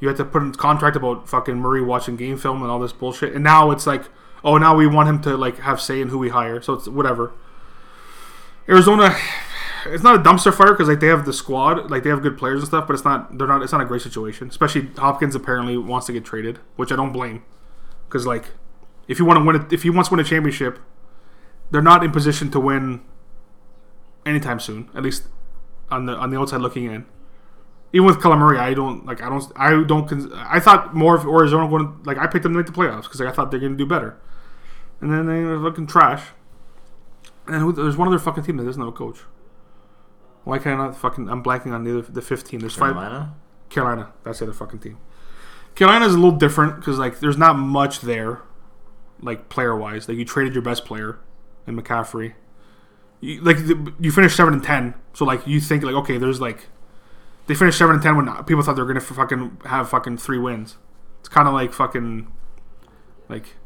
[0.00, 2.92] you had to put in contract about fucking Murray watching game film and all this
[2.92, 4.04] bullshit, and now it's like,
[4.42, 6.60] oh, now we want him to like have say in who we hire.
[6.62, 7.32] So it's whatever.
[8.68, 9.14] Arizona,
[9.86, 12.36] it's not a dumpster fire because like they have the squad, like they have good
[12.38, 14.48] players and stuff, but it's not they're not it's not a great situation.
[14.48, 17.44] Especially Hopkins apparently wants to get traded, which I don't blame,
[18.08, 18.46] because like
[19.08, 20.78] if you want to win it, if he wants to win a championship,
[21.70, 23.02] they're not in position to win
[24.26, 24.90] anytime soon.
[24.94, 25.24] At least
[25.90, 27.06] on the on the outside looking in.
[27.92, 29.22] Even with Calamari, I don't like.
[29.22, 29.52] I don't.
[29.54, 30.32] I don't.
[30.34, 33.20] I thought more of Arizona going like I picked them to make the playoffs because
[33.20, 34.18] like, I thought they're going to do better,
[35.00, 36.22] and then they were looking trash.
[37.46, 39.18] And there's one other fucking team that doesn't have a coach.
[40.44, 41.28] Why can't I not fucking?
[41.28, 42.60] I'm blanking on the the fifth team.
[42.60, 42.94] There's five.
[42.94, 43.34] Carolina.
[43.70, 44.12] Carolina.
[44.22, 44.98] That's the other fucking team.
[45.74, 48.42] Carolina is a little different because like there's not much there,
[49.20, 50.08] like player wise.
[50.08, 51.18] Like you traded your best player
[51.66, 52.34] in McCaffrey.
[53.20, 56.40] You, like the, you finished seven and ten, so like you think like okay, there's
[56.40, 56.66] like
[57.46, 60.38] they finished seven and ten when people thought they were gonna fucking have fucking three
[60.38, 60.76] wins.
[61.20, 62.30] It's kind of like fucking,
[63.28, 63.56] like.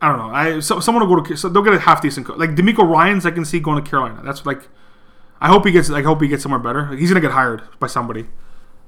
[0.00, 0.34] I don't know.
[0.34, 2.38] I so, someone will go to so they'll get a half decent coach.
[2.38, 4.20] Like DeMeco Ryans, I can see going to Carolina.
[4.24, 4.68] That's like,
[5.40, 5.90] I hope he gets.
[5.90, 6.90] I hope he gets somewhere better.
[6.90, 8.26] Like, he's gonna get hired by somebody.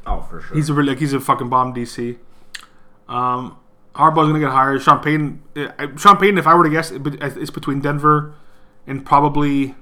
[0.06, 0.56] Oh, for sure.
[0.56, 2.18] He's a really like he's a fucking bomb DC.
[3.08, 3.58] Um,
[3.94, 4.82] Harbaugh's gonna get hired.
[4.82, 5.42] Sean Payton.
[5.56, 8.34] Uh, Sean Payton, if I were to guess, it's between Denver
[8.86, 9.74] and probably.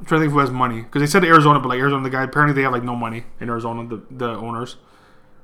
[0.00, 2.10] I'm trying to think who has money because they said Arizona, but like Arizona, the
[2.10, 4.76] guy apparently they have like no money in Arizona, the the owners.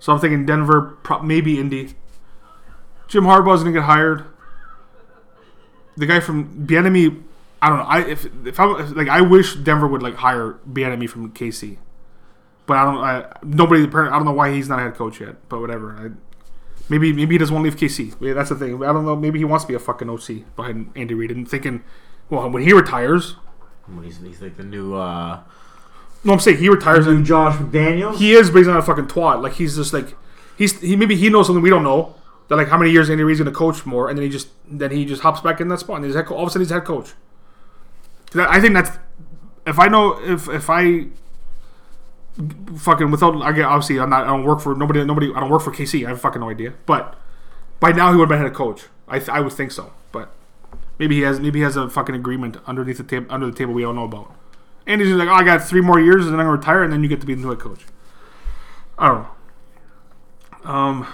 [0.00, 1.94] So I'm thinking Denver, pro- maybe Indy.
[3.08, 4.24] Jim Harbaugh's gonna get hired.
[5.96, 7.22] The guy from Bieniemy,
[7.60, 7.84] I don't know.
[7.84, 11.76] I if if I if, like I wish Denver would like hire Bieniemy from KC,
[12.66, 12.96] but I don't.
[12.98, 13.84] I nobody.
[13.84, 15.36] apparently- I don't know why he's not a head coach yet.
[15.48, 15.92] But whatever.
[15.98, 16.10] I,
[16.88, 18.14] maybe maybe he doesn't want to leave KC.
[18.20, 18.82] Yeah, that's the thing.
[18.82, 19.16] I don't know.
[19.16, 21.82] Maybe he wants to be a fucking OC behind Andy Reid and thinking,
[22.30, 23.34] well, when he retires,
[23.86, 25.40] When he's, he's like the new, uh,
[26.24, 28.16] no, I'm saying he retires new and Josh McDaniels.
[28.16, 29.42] he is, but he's not a fucking twat.
[29.42, 30.16] Like he's just like
[30.56, 32.14] he's he maybe he knows something we don't know.
[32.50, 34.90] That like how many years Andy Reid's gonna coach more, and then he just then
[34.90, 35.96] he just hops back in that spot.
[35.98, 37.12] And he's head co- all of a sudden he's head coach.
[38.34, 38.90] I think that's
[39.64, 41.06] if I know if if I
[42.76, 45.48] fucking without I get obviously I'm not I don't work for nobody nobody I don't
[45.48, 46.04] work for KC.
[46.04, 46.74] I have fucking no idea.
[46.86, 47.16] But
[47.78, 48.86] by now he would have been head coach.
[49.06, 49.92] I th- I would think so.
[50.10, 50.32] But
[50.98, 53.72] maybe he has maybe he has a fucking agreement underneath the table under the table
[53.74, 54.34] we don't know about.
[54.88, 56.92] And he's like, oh, I got three more years and then I'm gonna retire and
[56.92, 57.86] then you get to be the new head coach.
[58.98, 60.70] I don't know.
[60.70, 61.06] Um,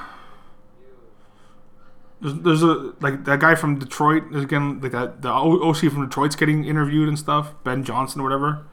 [2.26, 4.24] there's, there's a like that guy from Detroit.
[4.32, 7.54] There's again like that the OC from Detroit's getting interviewed and stuff.
[7.62, 8.66] Ben Johnson or whatever.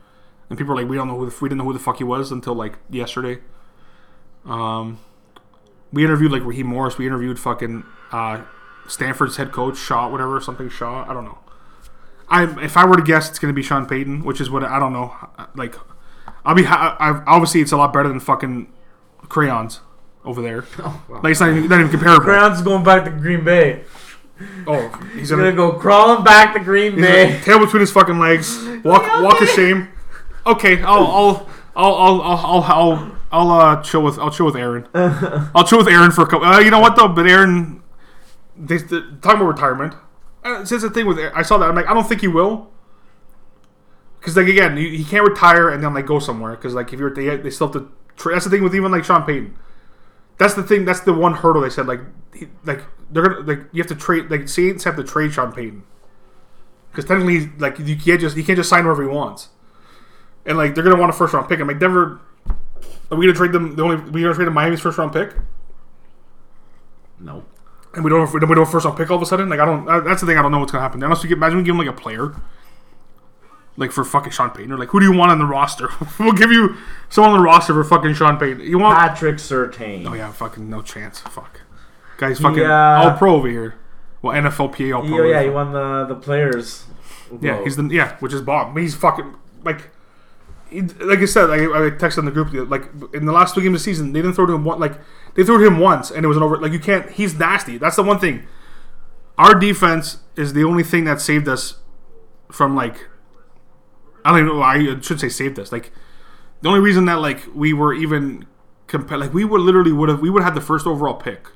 [0.49, 1.97] And people are like, we don't know who the, we didn't know who the fuck
[1.97, 3.39] he was until like yesterday.
[4.45, 4.99] Um,
[5.91, 6.97] we interviewed like Raheem Morris.
[6.97, 8.41] We interviewed fucking uh,
[8.87, 11.09] Stanford's head coach Shaw, whatever something Shaw.
[11.09, 11.37] I don't know.
[12.29, 14.79] I if I were to guess, it's gonna be Sean Payton, which is what I
[14.79, 15.15] don't know.
[15.55, 15.75] Like,
[16.43, 16.65] I'll be.
[16.65, 18.71] I, obviously, it's a lot better than fucking
[19.29, 19.81] crayons
[20.25, 20.65] over there.
[21.09, 22.25] Like it's not even, not even comparable.
[22.25, 23.83] Brown's going back to Green Bay.
[24.67, 27.27] Oh, he's He's gonna, gonna go crawling back to Green Bay.
[27.27, 28.61] gonna tail between his fucking legs.
[28.83, 29.89] Walk, walk of shame.
[30.45, 34.87] Okay, I'll, I'll, I'll, I'll, I'll, I'll, I'll uh, chill with, I'll chill with Aaron.
[34.93, 36.45] I'll chill with Aaron for a couple.
[36.45, 37.07] Uh, you know what though?
[37.07, 37.81] But Aaron,
[38.57, 39.95] they, they talking about retirement.
[40.43, 41.69] Uh, it's just the thing with I saw that.
[41.69, 42.69] I'm like, I don't think he will.
[44.19, 46.51] Because like again, he, he can't retire and then like go somewhere.
[46.55, 47.91] Because like if you're they, they still have to.
[48.17, 49.55] Tra- that's the thing with even like Sean Payton.
[50.37, 50.85] That's the thing.
[50.85, 51.87] That's the one hurdle they said.
[51.87, 52.01] Like,
[52.33, 52.81] he, like
[53.11, 54.29] they're gonna like you have to trade.
[54.31, 55.83] Like Saints have to trade Sean Payton
[56.91, 59.49] because technically, like you can't just you can't just sign wherever he wants.
[60.45, 61.59] And like they're gonna want a first round pick.
[61.59, 62.19] I'm like never.
[63.11, 63.75] Are we gonna trade them?
[63.75, 65.33] The only we gonna trade them Miami's first round pick,
[67.19, 67.45] No.
[67.93, 69.25] and we don't we don't we don't have a first round pick all of a
[69.25, 69.49] sudden.
[69.49, 69.85] Like I don't.
[70.03, 70.37] That's the thing.
[70.37, 71.01] I don't know what's gonna happen.
[71.03, 72.33] Unless we get imagine we give him like a player.
[73.75, 75.89] Like for fucking Sean Payton, or like who do you want on the roster?
[76.19, 76.77] we'll give you
[77.09, 78.61] someone on the roster for fucking Sean Payton.
[78.61, 78.97] You want?
[78.97, 80.07] Patrick Surtain.
[80.07, 81.21] Oh yeah, fucking no chance.
[81.21, 81.61] Fuck,
[82.17, 83.75] guys, fucking uh, all pro over here.
[84.21, 85.23] Well, NFLPA all pro.
[85.23, 86.85] Oh, yeah, he won the the players.
[87.41, 87.63] Yeah, vote.
[87.63, 88.77] he's the yeah, which is bomb.
[88.77, 89.89] He's fucking like,
[90.69, 93.61] he, like I said, like, I texted in the group like in the last two
[93.61, 94.99] games of the season, they didn't throw to him one like
[95.35, 96.57] they threw to him once and it was an over.
[96.57, 97.09] Like you can't.
[97.11, 97.77] He's nasty.
[97.77, 98.45] That's the one thing.
[99.37, 101.79] Our defense is the only thing that saved us
[102.51, 103.07] from like.
[104.25, 104.63] I don't even know.
[104.63, 105.71] I should say saved us.
[105.71, 105.91] Like
[106.61, 108.45] the only reason that like we were even
[108.87, 111.47] compared, like we would literally would have we would have had the first overall pick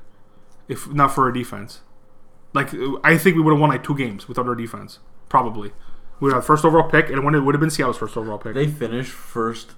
[0.67, 1.81] if not for our defense.
[2.53, 2.69] Like
[3.03, 4.99] I think we would have won like two games without our defense.
[5.29, 5.71] Probably.
[6.19, 8.39] We would have first overall pick, and when it would have been Seattle's first overall
[8.39, 8.55] pick.
[8.55, 9.71] They finished first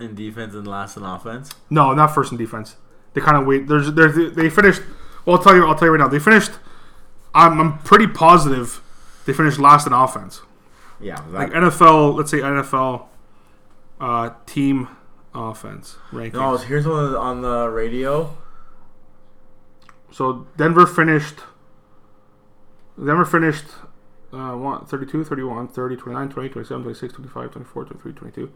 [0.00, 1.50] in defense and last in offense.
[1.68, 2.76] no, not first in defense.
[3.12, 3.66] They kind of wait.
[3.66, 4.82] There's, there's, they finished.
[5.24, 5.66] Well, I'll tell you.
[5.66, 6.08] I'll tell you right now.
[6.08, 6.52] They finished.
[7.34, 8.82] I'm, I'm pretty positive
[9.26, 10.40] they finished last in offense.
[11.00, 13.06] Yeah, that, Like NFL, let's say NFL
[14.00, 14.88] uh, team
[15.34, 16.32] offense rankings.
[16.34, 16.56] no.
[16.56, 18.36] Here's one on the radio.
[20.10, 21.40] So Denver finished.
[22.98, 23.66] Denver finished
[24.32, 28.52] uh, one, 32, 31, 30, 29, 20, 27, 26, 25, 24, 23, 22.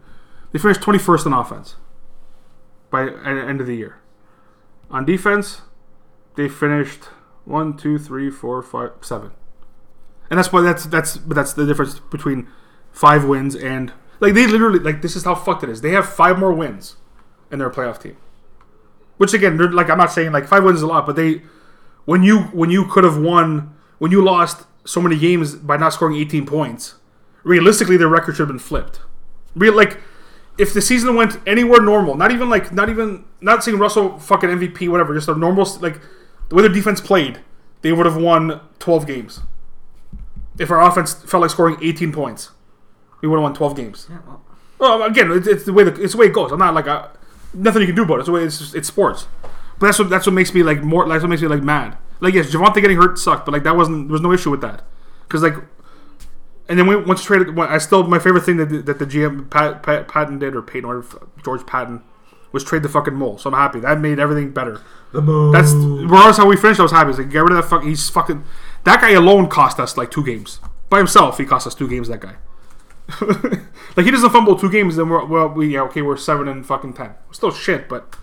[0.51, 1.75] They finished 21st in offense
[2.89, 3.97] by the end of the year.
[4.89, 5.61] On defense,
[6.35, 7.05] they finished
[7.45, 9.31] 1, 2, 3, 4, 5, 7.
[10.31, 12.47] And that's why that's that's but that's the difference between
[12.91, 15.81] five wins and like they literally like this is how fucked it is.
[15.81, 16.95] They have five more wins
[17.51, 18.15] in their playoff team.
[19.17, 21.41] Which again, they're, like I'm not saying like five wins is a lot, but they
[22.05, 25.93] when you when you could have won when you lost so many games by not
[25.93, 26.95] scoring 18 points,
[27.43, 29.01] realistically their record should have been flipped.
[29.53, 29.99] Real like
[30.57, 34.49] if the season went anywhere normal, not even like not even not seeing Russell fucking
[34.49, 35.99] MVP whatever, just a normal like
[36.47, 37.41] the way their defense played,
[37.81, 39.41] they would have won 12 games.
[40.59, 42.51] If our offense felt like scoring 18 points,
[43.21, 44.07] we would have won 12 games.
[44.77, 46.51] Well, again, it's, it's the way the, it's the way it goes.
[46.51, 47.11] I'm not like a,
[47.53, 48.19] nothing you can do about it.
[48.19, 49.27] It's the way it's just, it's sports.
[49.79, 51.07] But that's what that's what makes me like more.
[51.07, 51.97] That's what makes me like mad.
[52.19, 54.61] Like yes, Javonte getting hurt sucked, but like that wasn't there was no issue with
[54.61, 54.83] that
[55.23, 55.55] because like.
[56.69, 57.57] And then we once traded.
[57.59, 60.61] I still my favorite thing that the, that the GM Pat, Pat, Patton did or
[60.61, 61.03] Peyton or
[61.43, 62.01] George Patton
[62.51, 63.37] was trade the fucking mole.
[63.37, 64.81] So I'm happy that made everything better.
[65.11, 65.51] The moon.
[65.51, 66.79] That's regardless how we finished.
[66.79, 67.09] I was happy.
[67.09, 67.83] It's like get rid of that fuck.
[67.83, 68.43] He's fucking.
[68.83, 70.59] That guy alone cost us like two games
[70.89, 71.37] by himself.
[71.37, 72.07] He cost us two games.
[72.07, 72.35] That guy.
[73.95, 76.65] like he doesn't fumble two games, then we're well, we yeah, okay, we're seven and
[76.65, 77.15] fucking ten.
[77.27, 78.15] We're Still shit, but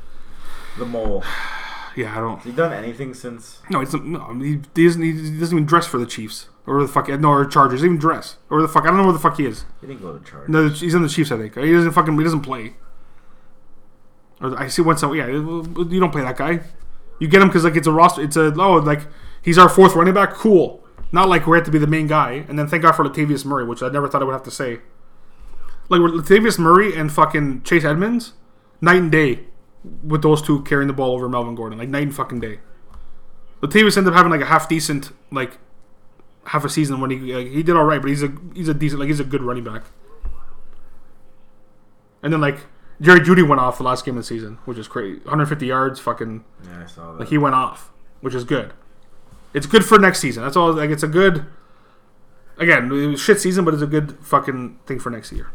[0.78, 1.24] the mole.
[1.96, 2.36] yeah, I don't.
[2.36, 3.60] Has he done anything since?
[3.70, 4.34] No, it's no.
[4.34, 5.02] He, he doesn't.
[5.02, 7.84] He doesn't even dress for the Chiefs or the fuck no or Chargers.
[7.84, 8.84] Even dress or the fuck.
[8.84, 9.64] I don't know where the fuck he is.
[9.80, 10.48] He didn't go to church.
[10.48, 11.32] No, he's in the Chiefs.
[11.32, 12.16] I think he doesn't fucking.
[12.16, 12.74] He doesn't play.
[14.40, 15.00] Or I see once.
[15.00, 16.60] So yeah, you don't play that guy.
[17.18, 18.22] You get him because like it's a roster.
[18.22, 19.02] It's a oh like
[19.48, 20.34] he's our fourth running back.
[20.34, 20.84] Cool.
[21.10, 22.44] Not like we have to be the main guy.
[22.48, 24.50] And then thank God for Latavius Murray, which I never thought I would have to
[24.50, 24.80] say.
[25.88, 28.34] Like with Latavius Murray and fucking Chase Edmonds,
[28.82, 29.40] night and day
[30.04, 32.58] with those two carrying the ball over Melvin Gordon, like night and fucking day.
[33.62, 35.56] Latavius ended up having like a half decent like
[36.44, 38.74] half a season when he like, he did all right, but he's a he's a
[38.74, 39.84] decent like he's a good running back.
[42.22, 42.58] And then like
[43.00, 45.20] Jerry Jeudy went off the last game of the season, which is crazy.
[45.20, 47.20] 150 yards, fucking Yeah, I saw that.
[47.20, 47.90] like he went off,
[48.20, 48.72] which is good.
[49.54, 50.42] It's good for next season.
[50.42, 50.72] That's all.
[50.72, 51.46] Like it's a good.
[52.58, 55.50] Again, it was shit season, but it's a good fucking thing for next year.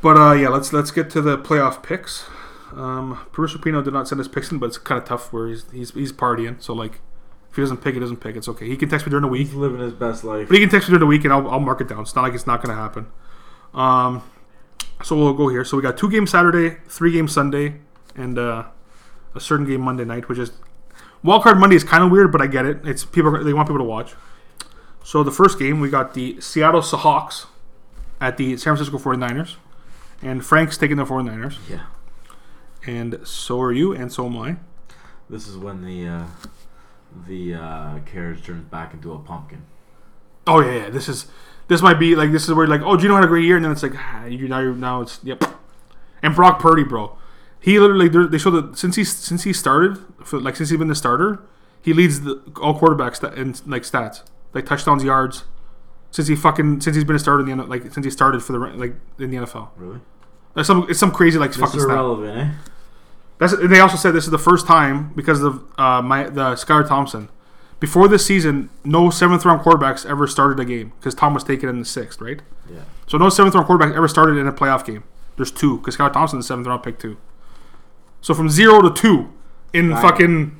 [0.00, 2.26] But uh, yeah, let's let's get to the playoff picks.
[2.72, 5.48] Um, Bruce Pino did not send his picks in, but it's kind of tough where
[5.48, 6.60] he's, he's he's partying.
[6.62, 7.00] So like,
[7.50, 8.36] if he doesn't pick, he doesn't pick.
[8.36, 8.68] It's okay.
[8.68, 9.48] He can text me during the week.
[9.48, 10.48] He's living his best life.
[10.48, 12.00] But he can text me during the week and I'll, I'll mark it down.
[12.00, 13.06] It's not like it's not going to happen.
[13.72, 14.22] Um,
[15.02, 15.64] so we'll go here.
[15.64, 17.76] So we got two games Saturday, three games Sunday,
[18.14, 18.64] and uh,
[19.34, 20.52] a certain game Monday night, which is
[21.24, 22.86] Wildcard Monday is kind of weird, but I get it.
[22.86, 24.14] It's people they want people to watch.
[25.02, 27.46] So the first game we got the Seattle Seahawks
[28.20, 29.56] at the San Francisco 49ers,
[30.22, 31.80] and Frank's taking the 49ers, Yeah.
[32.86, 34.56] and so are you, and so am I.
[35.28, 36.24] This is when the uh,
[37.26, 39.64] the uh, carriage turns back into a pumpkin.
[40.46, 40.90] Oh yeah, yeah.
[40.90, 41.26] This is
[41.68, 43.64] this might be like this is where like oh Geno had a great year and
[43.64, 45.42] then it's like ah, you now you're now it's yep.
[46.22, 47.16] And Brock Purdy, bro,
[47.64, 50.88] he literally they're- show that since he since he started for like since he's been
[50.88, 51.40] the starter,
[51.80, 55.44] he leads the, all quarterbacks in like stats like touchdowns, yards.
[56.10, 58.52] Since he fucking since he's been a starter in the like since he started for
[58.52, 60.00] the like in the NFL, Really?
[60.62, 61.84] Some it's some crazy like fucking Mr.
[61.84, 61.90] stat.
[61.90, 62.50] Irrelevant, eh?
[63.38, 66.52] That's and they also said this is the first time because of uh, my the
[66.54, 67.30] Skylar Thompson.
[67.80, 71.68] Before this season, no seventh round quarterbacks ever started a game because Tom was taken
[71.68, 72.40] in the sixth, right?
[72.70, 72.82] Yeah.
[73.08, 75.02] So no seventh round quarterback ever started in a playoff game.
[75.36, 77.16] There's two because Skylar Thompson is the seventh round pick too.
[78.24, 79.30] So from zero to two
[79.74, 80.58] in fucking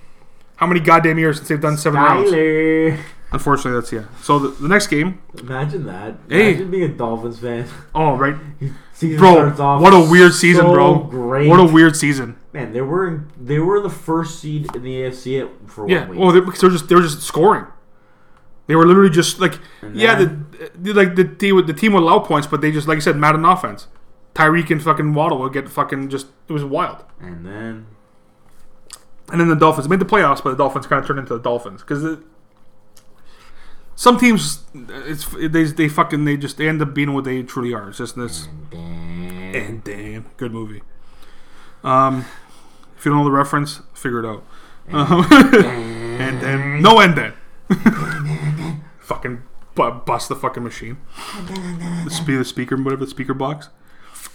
[0.57, 2.31] how many goddamn years since they've done seven rounds?
[3.33, 4.05] Unfortunately, that's yeah.
[4.23, 6.17] So the, the next game, Imagine that.
[6.29, 6.51] Hey.
[6.51, 7.67] Imagine being a Dolphins fan.
[7.95, 8.37] oh right,
[8.93, 10.99] Season bro, starts off what a weird season, so bro.
[11.05, 11.49] Great.
[11.49, 12.37] What a weird season.
[12.53, 12.75] man.
[12.75, 16.09] They were in, they were the first seed in the AFC at- for Yeah, one
[16.11, 16.19] week.
[16.21, 17.65] well, they, because they were just they were just scoring.
[18.67, 21.95] They were literally just like, And yeah, the, the like the team would the team
[21.95, 23.89] would allow points, but they just like I said, Madden offense.
[24.35, 27.05] Tyreek and fucking Waddle would get fucking just it was wild.
[27.21, 27.87] and then
[29.31, 31.41] And then the Dolphins made the playoffs, but the Dolphins kind of turned into the
[31.43, 32.19] Dolphins because
[33.97, 37.73] some teams it's they they fucking they just they end up being what they truly
[37.73, 37.89] are.
[37.89, 40.83] It's just this then and damn good movie.
[41.85, 42.25] Um,
[42.97, 44.45] if you don't know the reference, figure it out.
[44.91, 47.35] Um, and then no and then
[49.01, 49.43] fucking
[49.75, 50.99] bust the fucking machine.
[52.05, 53.69] The, spe- the speaker, whatever the speaker box.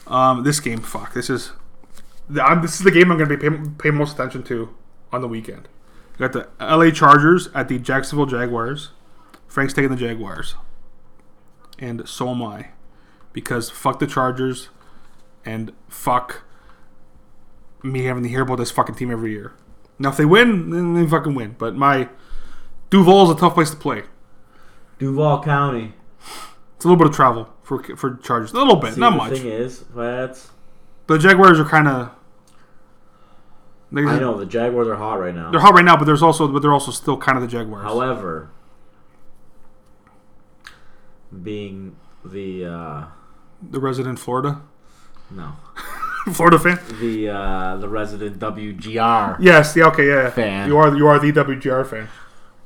[0.07, 1.13] Um, this game, fuck.
[1.13, 1.51] This is
[2.29, 4.75] the, I'm, this is the game I'm going to be paying, paying most attention to
[5.11, 5.67] on the weekend.
[6.13, 6.91] We got the L.A.
[6.91, 8.89] Chargers at the Jacksonville Jaguars.
[9.47, 10.55] Frank's taking the Jaguars,
[11.79, 12.67] and so am I,
[13.33, 14.69] because fuck the Chargers,
[15.43, 16.43] and fuck
[17.81, 19.53] me having to hear about this fucking team every year.
[19.97, 21.55] Now, if they win, then they fucking win.
[21.57, 22.09] But my
[22.89, 24.03] Duval is a tough place to play.
[24.99, 25.93] Duval County.
[26.75, 28.51] It's a little bit of travel for for Chargers.
[28.51, 29.31] A little bit, See, not the much.
[29.33, 30.49] thing is, that's
[31.05, 32.11] But the Jaguars are kind of.
[33.95, 35.51] I know the Jaguars are hot right now.
[35.51, 37.83] They're hot right now, but there's also but they're also still kind of the Jaguars.
[37.83, 38.49] However,
[41.43, 41.95] being
[42.25, 43.03] the uh,
[43.61, 44.61] the resident Florida
[45.29, 45.53] no
[46.33, 46.79] Florida fan.
[46.99, 49.37] the uh, the resident WGR.
[49.39, 49.73] Yes.
[49.73, 50.07] the Okay.
[50.07, 50.29] Yeah.
[50.31, 50.67] Fan.
[50.67, 52.07] You are you are the WGR fan.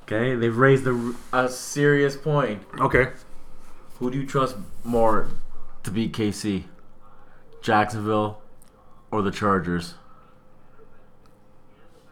[0.03, 2.61] Okay, they've raised a, a serious point.
[2.79, 3.07] Okay.
[4.03, 5.29] Who do you trust more
[5.83, 6.65] to beat KC?
[7.61, 8.41] Jacksonville
[9.11, 9.93] or the Chargers?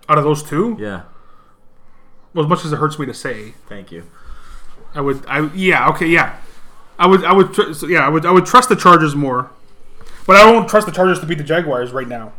[0.08, 1.02] Out of those two, Yeah,
[2.34, 4.10] well, as much as it hurts me to say, thank you.
[4.96, 5.26] I would.
[5.28, 5.90] I yeah.
[5.90, 6.08] Okay.
[6.08, 6.38] Yeah.
[6.98, 7.26] I would.
[7.26, 7.54] I would.
[7.54, 8.06] Tr- so, yeah.
[8.06, 8.26] I would.
[8.26, 9.52] I would trust the Chargers more.
[10.26, 12.32] But I don't trust the Chargers to beat the Jaguars right now.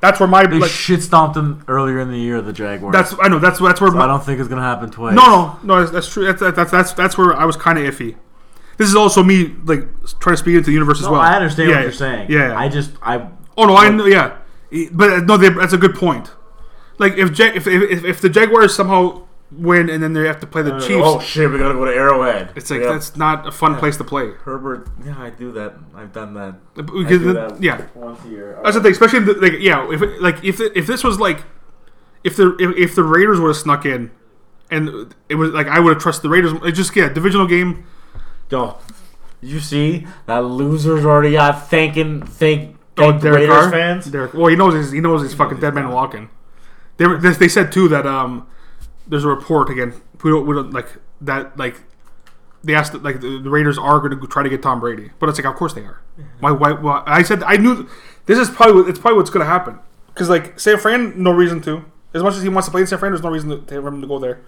[0.00, 2.40] That's where my They like, shit stomped them earlier in the year.
[2.40, 2.94] The Jaguars.
[2.94, 5.14] that's I know that's that's where my, I don't think it's gonna happen twice.
[5.14, 7.84] no no no that's, that's true that's, that's that's that's where I was kind of
[7.94, 8.16] iffy.
[8.76, 9.80] This is also me like
[10.20, 11.20] trying to speak into the universe as No, well.
[11.20, 12.30] I understand Yeah, what you're saying.
[12.30, 12.58] Yeah, yeah.
[12.58, 14.06] I just I Oh no, I know.
[14.06, 14.36] Yeah,
[14.92, 16.30] but uh, no, they, that's a good point.
[16.98, 19.22] Like if, Jag- if if if the Jaguars somehow
[19.52, 21.90] win and then they have to play the Chiefs, Oh shit, we gotta go to
[21.94, 22.50] Arrowhead.
[22.56, 22.88] it's like Yep.
[22.90, 24.32] that's not a fun place to play.
[24.44, 24.88] Herbert.
[25.04, 25.74] Yeah, I do that.
[25.94, 26.56] I've done that.
[26.76, 28.58] I Because do that yeah, once a year.
[28.64, 28.92] that's the thing.
[28.92, 31.44] Especially the, like yeah, if it, like if it, if this was like
[32.24, 34.10] if the if, if the Raiders would have snuck in
[34.70, 36.52] and it was like I would have trusted the Raiders.
[36.64, 37.86] It just yeah, divisional game.
[38.50, 38.78] Yo,
[39.40, 43.70] you see that losers already got thanking thank, Oh, thank the Derek Raiders Carr?
[43.70, 44.06] fans.
[44.06, 46.30] Derek, well, he knows he's, he knows he's fucking dead man walking.
[46.96, 48.46] They, were, they they said too that um
[49.06, 50.00] there's a report again.
[50.22, 50.88] We don't, we don't like
[51.20, 51.82] that like
[52.64, 55.28] they asked like the, the Raiders are going to try to get Tom Brady, but
[55.28, 56.00] it's like of course they are.
[56.40, 57.88] Why why, why I said I knew
[58.24, 59.78] this is probably it's probably what's going to happen
[60.08, 61.84] because like San Fran no reason to
[62.14, 63.86] as much as he wants to play in San Fran there's no reason to, to
[63.86, 64.40] him to go there.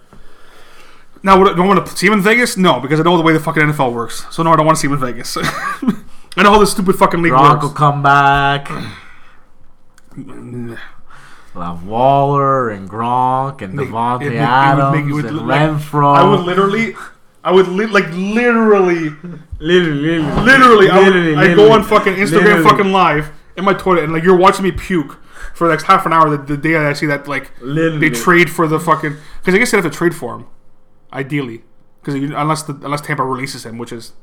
[1.21, 2.55] Now, do I want to see him in Vegas?
[2.57, 4.25] No, because I know the way the fucking NFL works.
[4.31, 5.37] So no, I don't want to see him in Vegas.
[6.37, 8.69] I know how this stupid fucking league Gronk will come back.
[11.55, 15.25] We'll have Waller and Gronk and Make- Davante it- it would Adams make- it would
[15.25, 16.15] and look like- Renfrow.
[16.15, 16.95] I would literally,
[17.43, 19.09] I would li- like literally,
[19.59, 22.63] literally, literally, I would, Literally, I go on fucking Instagram Literally.
[22.63, 25.17] fucking live in my toilet and like you're watching me puke
[25.55, 26.29] for the next half an hour.
[26.29, 28.09] The, the day I see that like Literally.
[28.09, 30.45] they trade for the fucking because I guess they have to trade for him,
[31.13, 31.63] ideally,
[32.01, 34.13] because unless the unless Tampa releases him, which is.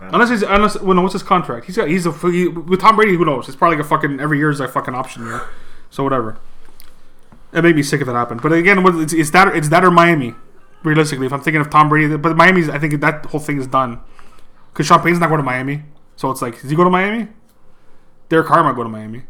[0.00, 1.66] Unless he's unless well, no, what's his contract?
[1.66, 3.16] He's got he's a he, with Tom Brady.
[3.16, 3.48] Who knows?
[3.48, 5.48] It's probably like a fucking every year is a fucking option year,
[5.90, 6.38] so whatever.
[7.52, 8.40] It made me sick if that happened.
[8.40, 10.34] But again, what- it's, it's that it's that or Miami.
[10.84, 13.66] Realistically, if I'm thinking of Tom Brady, but Miami's, I think that whole thing is
[13.66, 13.98] done.
[14.72, 15.82] Because Sean Payton's not going to Miami,
[16.14, 17.26] so it's like, does he go to Miami?
[18.28, 19.24] Derek Carr might go to Miami.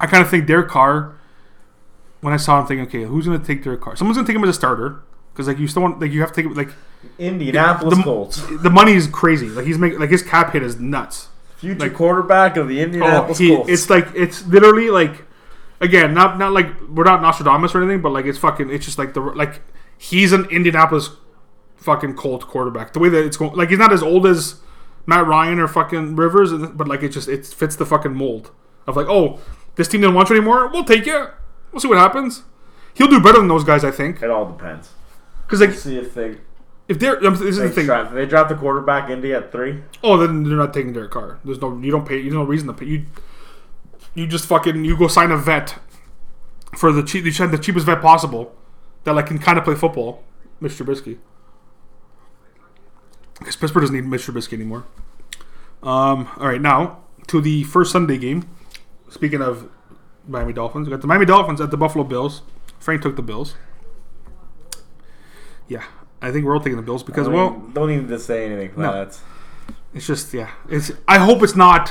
[0.00, 1.18] I kind of think Derek Carr.
[2.22, 3.96] When I saw him, thinking, okay, who's going to take Derek Carr?
[3.96, 5.02] Someone's going to take him as a starter
[5.34, 6.70] because like you still want like you have to take it like
[7.18, 9.48] Indianapolis the, Colts, the money is crazy.
[9.48, 11.28] Like he's making like his cap hit is nuts.
[11.56, 13.70] future like- quarterback of the Oh, Indianapolis he, Colts.
[13.70, 15.24] it's like it's literally like
[15.80, 18.98] again, not not like we're not Nostradamus or anything, but like it's fucking it's just
[18.98, 19.60] like the like
[19.98, 21.10] he's an Indianapolis
[21.76, 22.92] fucking Colt quarterback.
[22.92, 24.60] The way that it's going, like he's not as old as
[25.06, 28.50] Matt Ryan or fucking Rivers, but like it just it fits the fucking mold
[28.86, 29.40] of like oh
[29.76, 30.68] this team didn't want you anymore.
[30.68, 31.26] We'll take you.
[31.72, 32.44] We'll see what happens.
[32.94, 34.90] He'll do better than those guys, I think, it all depends.
[35.58, 36.36] Because like See if they
[36.88, 37.86] if they're this is they the thing.
[37.86, 38.12] draft.
[38.14, 39.82] They draft the quarterback Indy at three.
[40.02, 41.38] Oh, then they're not taking Derek Carr.
[41.44, 42.20] There's no you don't pay.
[42.20, 42.86] There's no reason to pay.
[42.86, 43.06] You
[44.14, 45.78] you just fucking you go sign a vet
[46.76, 47.24] for the cheap.
[47.24, 48.54] You sign the cheapest vet possible
[49.04, 50.22] that like can kind of play football.
[50.60, 51.18] Mitch Trubisky.
[53.38, 54.84] Because Pittsburgh doesn't need Mitch Trubisky anymore.
[55.82, 56.28] Um.
[56.38, 58.48] All right, now to the first Sunday game.
[59.10, 59.68] Speaking of
[60.26, 62.42] Miami Dolphins, we got the Miami Dolphins at the Buffalo Bills.
[62.78, 63.54] Frank took the Bills.
[65.68, 65.84] Yeah,
[66.20, 67.50] I think we're all taking the Bills because well.
[67.72, 68.80] don't need to say anything.
[68.80, 68.92] No.
[68.92, 69.20] That's
[69.94, 70.50] It's just yeah.
[70.68, 70.92] It's.
[71.08, 71.90] I hope it's not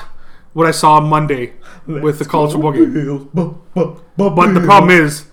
[0.54, 1.54] what I saw on Monday
[1.88, 3.30] with the college football game.
[3.34, 5.26] But the problem is,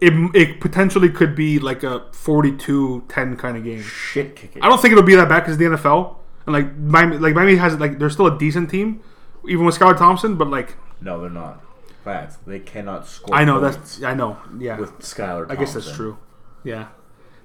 [0.00, 3.82] it, it potentially could be like a 42-10 kind of game.
[3.82, 4.62] shit kicking.
[4.62, 7.56] I don't think it'll be that bad because the NFL and like Miami, like Miami
[7.56, 9.02] has like they're still a decent team,
[9.48, 10.36] even with Skylar Thompson.
[10.36, 11.62] But like No, they're not.
[12.04, 12.38] Facts.
[12.46, 13.34] They cannot score.
[13.34, 14.78] I know that's I know yeah.
[14.78, 15.50] with Skylar.
[15.50, 16.18] I guess that's true.
[16.64, 16.88] Yeah,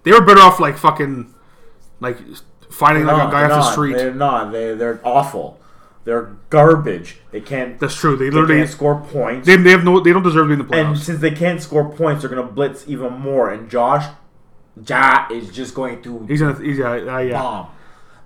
[0.06, 1.34] they were better off like fucking
[2.00, 2.18] like
[2.70, 3.98] finding like a guy off the street.
[3.98, 4.52] They're not.
[4.52, 5.60] They they're awful.
[6.06, 7.18] They're garbage.
[7.32, 7.80] They can't.
[7.80, 8.16] That's true.
[8.16, 9.48] They They literally can't score points.
[9.48, 10.88] they, they have no they don't deserve to be in the playoffs.
[10.88, 13.50] and since they can't score points, they're gonna blitz even more.
[13.52, 14.06] And Josh,
[14.88, 17.32] Ja is just going to He's gonna he's yeah uh, yeah.
[17.34, 17.68] bomb.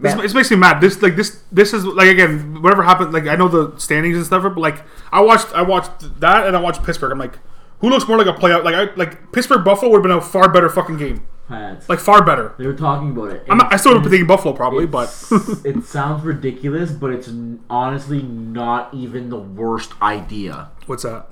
[0.02, 0.80] This, Man, makes me mad.
[0.80, 3.12] This like this this is like again whatever happened.
[3.14, 6.56] Like I know the standings and stuff, but like I watched I watched that and
[6.56, 7.12] I watched Pittsburgh.
[7.12, 7.38] I'm like,
[7.80, 8.64] who looks more like a playoff?
[8.64, 11.26] Like I like Pittsburgh Buffalo would have been a far better fucking game.
[11.48, 11.90] Pats.
[11.90, 12.54] Like far better.
[12.60, 13.44] they were talking about it.
[13.50, 15.08] I'm not, I still would have thinking Buffalo probably, but
[15.66, 20.70] it sounds ridiculous, but it's n- honestly not even the worst idea.
[20.86, 21.28] what's that?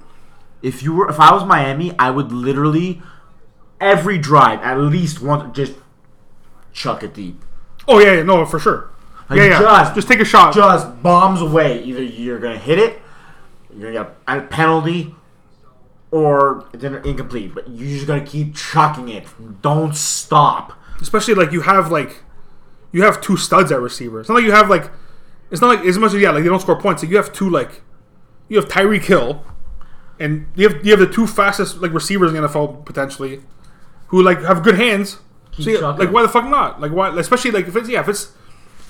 [0.63, 2.99] if you were, if I was Miami, I would literally
[3.79, 5.73] every drive at least once just
[6.73, 7.43] chuck it deep.
[7.87, 8.89] Oh yeah, yeah no for sure.
[9.29, 9.59] Like, yeah, yeah.
[9.59, 10.53] just- Just, take a shot.
[10.55, 11.83] Just bombs away.
[11.83, 12.99] Either you're gonna hit it,
[13.77, 15.13] you're gonna get a penalty,
[16.11, 17.53] or it's in- incomplete.
[17.53, 19.25] But you're just gotta keep chucking it.
[19.61, 20.73] Don't stop.
[21.01, 22.23] Especially like you have like
[22.91, 24.19] you have two studs at receiver.
[24.19, 24.89] It's not like you have like
[25.51, 27.03] it's not like as much as yeah like they don't score points.
[27.03, 27.81] Like you have two like
[28.49, 29.43] you have Tyreek Hill
[30.19, 33.41] and you have you have the two fastest like receivers in the NFL potentially
[34.07, 35.17] who like have good hands.
[35.51, 36.81] Keep So, yeah, like why the fuck not?
[36.81, 37.17] Like why?
[37.19, 38.31] Especially like if it's yeah if it's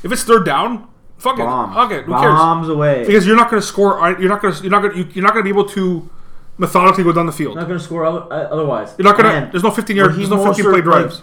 [0.04, 0.88] if it's third down,
[1.18, 1.72] Fuck Bombs.
[1.72, 1.76] it.
[1.76, 2.06] Fuck it.
[2.06, 2.34] Who cares?
[2.36, 3.06] Bombs away.
[3.06, 3.98] Because you're not going to score.
[4.20, 4.62] You're not going to.
[4.62, 4.94] You're not going.
[4.94, 6.10] to You're not going to be able to
[6.58, 7.56] methodically go down the field.
[7.56, 8.94] not going to score other, uh, otherwise.
[8.98, 9.52] You're not going to.
[9.52, 10.10] There's no 15 yard.
[10.12, 11.22] Raheem There's no 15 play Mostert, like, drives.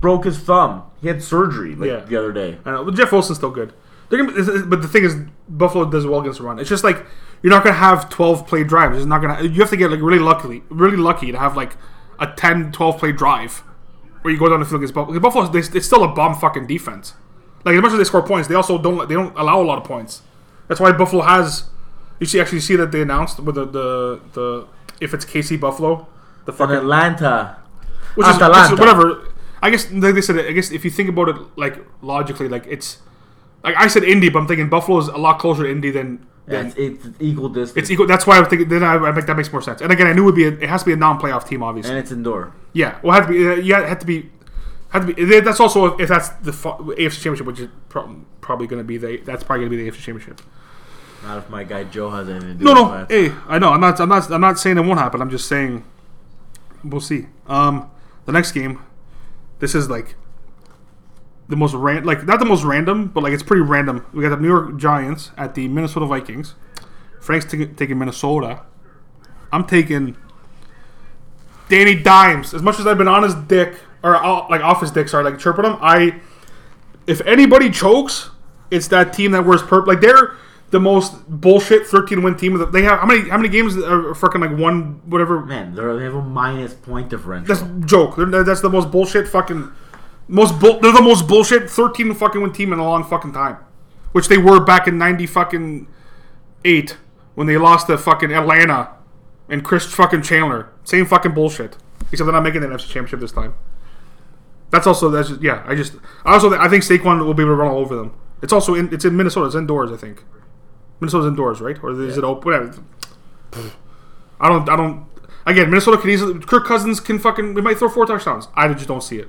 [0.00, 0.84] broke his thumb.
[1.00, 2.00] He had surgery like Yeah.
[2.00, 2.58] the other day.
[2.64, 3.72] I know, but Jeff Wilson's still good.
[4.08, 5.16] They're gonna, be- but the thing is,
[5.48, 6.58] Buffalo does well against the run.
[6.58, 7.04] It's just like
[7.42, 8.96] you're not gonna have 12 play drives.
[8.98, 9.42] It's not gonna.
[9.42, 11.76] You have to get like really lucky, really lucky to have like
[12.20, 13.62] a 10, 12 play drive
[14.20, 15.18] where you go down the field against Buffalo.
[15.18, 17.14] Because Buffalo, they, it's still a bomb fucking defense.
[17.64, 19.08] Like as much as they score points, they also don't.
[19.08, 20.22] They don't allow a lot of points.
[20.68, 21.64] That's why Buffalo has.
[22.22, 24.66] You see, actually, see that they announced with the the, the
[25.00, 26.06] if it's KC Buffalo,
[26.44, 27.56] the fucking Atlanta.
[28.14, 29.28] which is, which is whatever.
[29.60, 32.64] I guess like they said, I guess if you think about it like logically, like
[32.68, 32.98] it's
[33.64, 36.24] like I said Indy, but I'm thinking Buffalo is a lot closer to Indy than,
[36.48, 37.76] Yeah, it's, it's equal distance.
[37.78, 38.06] it's equal.
[38.06, 38.68] That's why I'm thinking.
[38.68, 39.80] Then I, I think that makes more sense.
[39.80, 40.44] And again, I knew it would be.
[40.44, 41.90] A, it has to be a non-playoff team, obviously.
[41.90, 42.52] and it's indoor.
[42.72, 43.48] yeah, well, it had to be.
[43.48, 44.30] Uh, yeah, it had to be.
[44.90, 45.40] Had to be.
[45.40, 47.68] That's also if that's the AFC Championship, which is
[48.40, 49.18] probably going to be the.
[49.18, 50.40] That's probably going to be the AFC Championship.
[51.24, 52.92] Not if my guy Joe has anything to do No, no.
[52.92, 53.10] that.
[53.10, 53.70] Hey, I know.
[53.72, 54.00] I'm not.
[54.00, 54.30] I'm not.
[54.30, 55.20] I'm not saying it won't happen.
[55.22, 55.84] I'm just saying
[56.84, 57.26] we'll see.
[57.46, 57.90] Um,
[58.26, 58.80] the next game.
[59.60, 60.16] This is like
[61.48, 64.04] the most ran like not the most random, but like it's pretty random.
[64.12, 66.54] We got the New York Giants at the Minnesota Vikings.
[67.20, 68.62] Frank's t- taking Minnesota.
[69.52, 70.16] I'm taking
[71.68, 72.52] Danny Dimes.
[72.54, 75.22] As much as I've been on his dick or uh, like off his dick, sorry,
[75.24, 75.76] like chirping him.
[75.80, 76.20] I
[77.06, 78.30] if anybody chokes,
[78.72, 79.92] it's that team that wears purple.
[79.92, 80.34] Like they're
[80.72, 82.58] the most bullshit 13 win team.
[82.72, 85.40] They have how many how many games are fucking like one whatever.
[85.44, 87.54] Man, they're, they have a minus point differential.
[87.54, 88.16] That's joke.
[88.16, 89.70] They're- That's the most bullshit fucking
[90.28, 90.80] most bull.
[90.80, 93.58] They're the most bullshit 13 fucking win team in a long fucking time,
[94.12, 95.86] which they were back in 90 fucking
[96.64, 96.96] eight
[97.34, 98.90] when they lost to fucking Atlanta
[99.48, 100.70] and Chris fucking Chandler.
[100.84, 101.76] Same fucking bullshit.
[102.10, 103.54] Except they're not making the NFC Championship this time.
[104.70, 105.62] That's also that's just, yeah.
[105.66, 105.94] I just
[106.24, 108.14] I also I think Saquon will be able to run all over them.
[108.40, 109.46] It's also in it's in Minnesota.
[109.46, 109.92] It's indoors.
[109.92, 110.24] I think
[111.02, 111.76] Minnesota's indoors, right?
[111.82, 112.44] Or is it open?
[112.44, 112.84] Whatever.
[114.40, 114.68] I don't.
[114.68, 115.04] I don't.
[115.44, 116.38] Again, Minnesota can easily.
[116.38, 117.54] Kirk Cousins can fucking.
[117.54, 118.46] We might throw four touchdowns.
[118.54, 119.28] I just don't see it.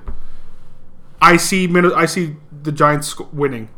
[1.20, 1.68] I see.
[1.74, 3.70] I see the Giants winning.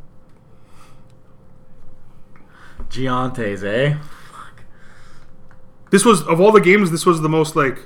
[2.91, 3.97] Giantes, eh?
[5.91, 6.91] This was of all the games.
[6.91, 7.79] This was the most like.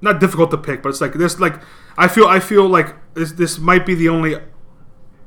[0.00, 1.40] Not difficult to pick, but it's like this.
[1.40, 1.60] Like
[1.98, 2.26] I feel.
[2.26, 3.32] I feel like this.
[3.32, 4.36] This might be the only.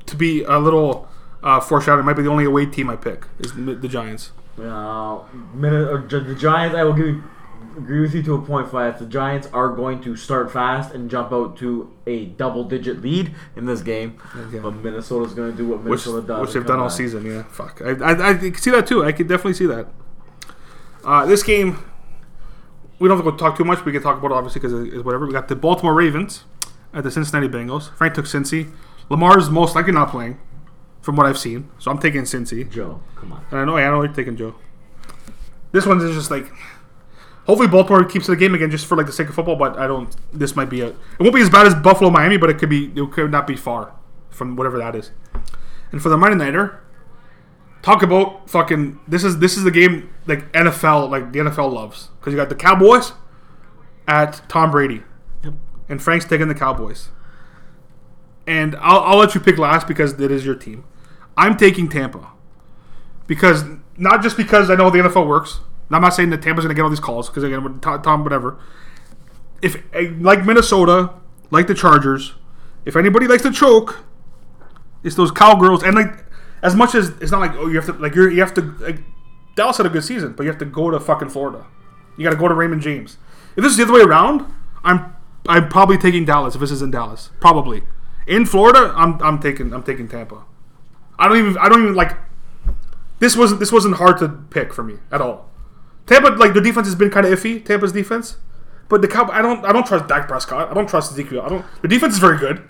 [0.06, 1.08] To be a little
[1.42, 4.32] uh, foreshadowing, might be the only away team I pick is the the Giants.
[4.58, 5.22] Uh,
[6.08, 7.22] Gi- the Giants, I will give you,
[7.76, 8.98] agree with you to a point, Five.
[8.98, 13.66] The Giants are going to start fast and jump out to a double-digit lead in
[13.66, 14.58] this game, Okay.
[14.60, 16.40] but Minnesota's going to do what which, Minnesota does.
[16.40, 16.96] which they've done all back.
[16.96, 17.26] season.
[17.26, 17.82] Yeah, fuck.
[17.84, 19.04] I, I, I can see that too.
[19.04, 19.88] I could definitely see that.
[21.04, 21.78] Uh, this game,
[22.98, 23.84] we don't have to go talk too much.
[23.84, 25.26] We can talk about it obviously because it's whatever.
[25.26, 26.44] We got the Baltimore Ravens
[26.94, 27.94] at the Cincinnati Bengals.
[27.96, 28.72] Frank took Cincy.
[29.10, 30.38] Lamar's most likely not playing,
[31.06, 31.70] from what I've seen.
[31.78, 32.68] So I'm taking Cincy.
[32.68, 33.46] Joe, come on.
[33.52, 34.56] And I know, I know you're taking Joe.
[35.70, 36.50] This one's just like,
[37.44, 39.54] hopefully Baltimore keeps the game again just for like the sake of football.
[39.54, 40.14] But I don't.
[40.32, 40.88] This might be a.
[40.88, 42.86] It won't be as bad as Buffalo Miami, but it could be.
[42.96, 43.94] It could not be far
[44.30, 45.12] from whatever that is.
[45.92, 46.82] And for the Monday nighter,
[47.82, 48.98] talk about fucking.
[49.06, 52.48] This is this is the game like NFL like the NFL loves because you got
[52.48, 53.12] the Cowboys
[54.08, 55.04] at Tom Brady,
[55.88, 57.10] and Frank's taking the Cowboys.
[58.44, 60.84] And I'll, I'll let you pick last because it is your team.
[61.36, 62.30] I'm taking Tampa
[63.26, 63.64] because
[63.96, 65.60] not just because I know the NFL works.
[65.90, 68.58] I'm not saying that Tampa's going to get all these calls because again, Tom, whatever.
[69.62, 71.12] If eh, like Minnesota,
[71.50, 72.34] like the Chargers,
[72.84, 74.04] if anybody likes to choke,
[75.04, 75.82] it's those cowgirls.
[75.82, 76.24] And like,
[76.62, 78.62] as much as it's not like oh you have to like you're you have to
[78.80, 78.98] like
[79.54, 81.64] Dallas had a good season, but you have to go to fucking Florida.
[82.16, 83.18] You got to go to Raymond James.
[83.56, 84.44] If this is the other way around,
[84.82, 85.14] I'm
[85.48, 86.54] I'm probably taking Dallas.
[86.54, 87.82] If this is in Dallas, probably
[88.26, 90.44] in Florida, I'm I'm taking I'm taking Tampa.
[91.18, 92.16] I don't even I don't even like
[93.18, 95.50] this wasn't this wasn't hard to pick for me at all.
[96.06, 97.64] Tampa like their defense has been kind of iffy.
[97.64, 98.36] Tampa's defense,
[98.88, 100.70] but the Cow I don't I don't trust Dak Prescott.
[100.70, 101.42] I don't trust Ezekiel.
[101.42, 101.64] I don't.
[101.82, 102.68] The defense is very good.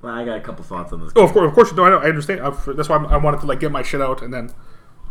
[0.00, 1.12] Well, I got a couple thoughts on this.
[1.14, 1.72] Oh, of course, of course.
[1.72, 1.98] No, I know.
[1.98, 2.40] I understand.
[2.40, 4.52] Uh, I, that's why I wanted to like get my shit out and then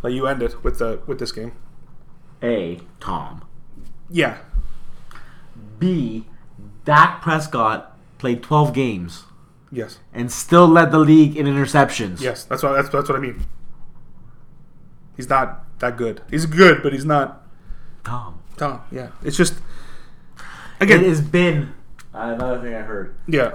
[0.02, 1.52] let you end it with the with this game.
[2.42, 2.80] A.
[3.00, 3.46] Tom.
[4.10, 4.38] Yeah,
[5.78, 6.26] B.
[6.84, 9.24] Dak Prescott played 12 games
[9.72, 12.20] yes, and still led the league in interceptions.
[12.20, 12.44] yes.
[12.44, 13.46] That's what that's that's what I mean.
[15.16, 16.20] He's not that good.
[16.30, 17.42] He's good, but he's not
[18.04, 18.40] Tom.
[18.56, 18.82] Tom.
[18.90, 19.54] Yeah, it's just
[20.80, 21.04] It again.
[21.04, 21.72] has been
[22.12, 23.14] another thing I heard.
[23.26, 23.52] yeah,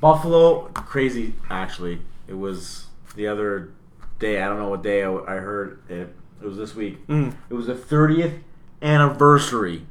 [0.00, 1.34] Buffalo, crazy.
[1.50, 3.70] Actually, it was the other
[4.18, 4.40] day.
[4.42, 6.14] I don't know what day I, I heard it.
[6.42, 7.06] It was this week.
[7.06, 7.34] Mm.
[7.50, 8.40] It was the 30th
[8.80, 9.86] anniversary.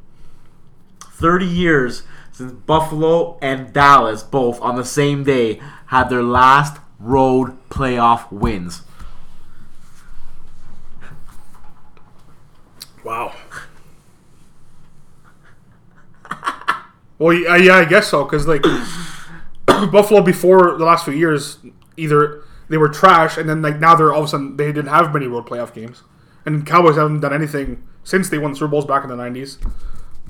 [1.12, 2.04] 30 years
[2.40, 8.84] since Buffalo and Dallas both on the same day had their last road playoff wins.
[13.04, 13.34] Wow.
[17.18, 18.24] well, yeah, yeah, I guess so.
[18.24, 18.64] Because like
[19.92, 21.58] Buffalo before the last few years,
[21.98, 24.88] either they were trash, and then like now they're all of a sudden they didn't
[24.88, 26.04] have many road playoff games,
[26.46, 29.58] and Cowboys haven't done anything since they won Super Bowls back in the '90s.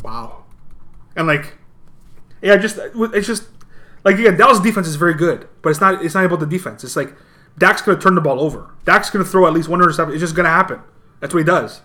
[0.02, 0.46] Wow.
[1.16, 1.60] And like,
[2.42, 3.48] yeah, just it's just
[4.04, 6.84] like again, Dallas defense is very good, but it's not it's not about the defense.
[6.84, 7.14] It's like
[7.58, 8.72] Dak's gonna turn the ball over.
[8.86, 10.14] Dak's gonna throw at least one interception.
[10.14, 10.82] It's just gonna happen.
[11.20, 11.82] That's what he does.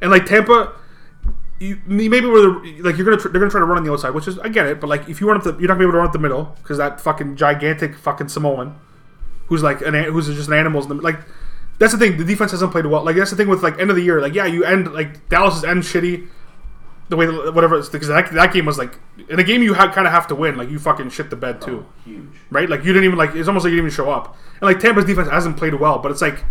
[0.00, 0.72] And like Tampa,
[1.58, 3.92] you maybe where the, like you're gonna tr- they're gonna try to run on the
[3.92, 5.74] outside, which is I get it, but like if you run up the you're not
[5.74, 8.78] gonna be able to run up the middle because that fucking gigantic fucking Samoan,
[9.46, 10.82] who's like an who's just an animal.
[10.82, 11.18] The, like
[11.78, 12.18] that's the thing.
[12.18, 13.02] The defense hasn't played well.
[13.02, 14.20] Like that's the thing with like end of the year.
[14.20, 16.28] Like yeah, you end like Dallas's end shitty.
[17.08, 18.98] The way that, whatever it's because that, that game was like
[19.28, 20.56] in a game you ha- kind of have to win.
[20.56, 22.28] Like you fucking shit the bed too oh, Huge.
[22.50, 22.68] right?
[22.68, 24.36] Like you didn't even like it's almost like you didn't even show up.
[24.54, 26.44] And like Tampa's defense hasn't played well, but it's like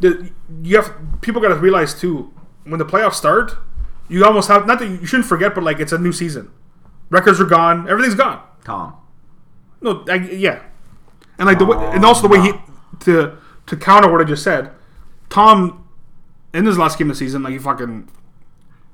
[0.00, 0.30] the,
[0.62, 2.32] you have people got to realize too
[2.64, 3.56] when the playoffs start,
[4.08, 6.50] you almost have not that you shouldn't forget, but like it's a new season.
[7.10, 8.42] Records are gone, everything's gone.
[8.64, 8.96] Tom.
[9.80, 10.62] No, I, yeah,
[11.38, 12.52] and like the way, and also the way he
[13.00, 13.36] to
[13.66, 14.72] to counter what I just said,
[15.28, 15.86] Tom
[16.52, 18.08] in his last game of the season, like he fucking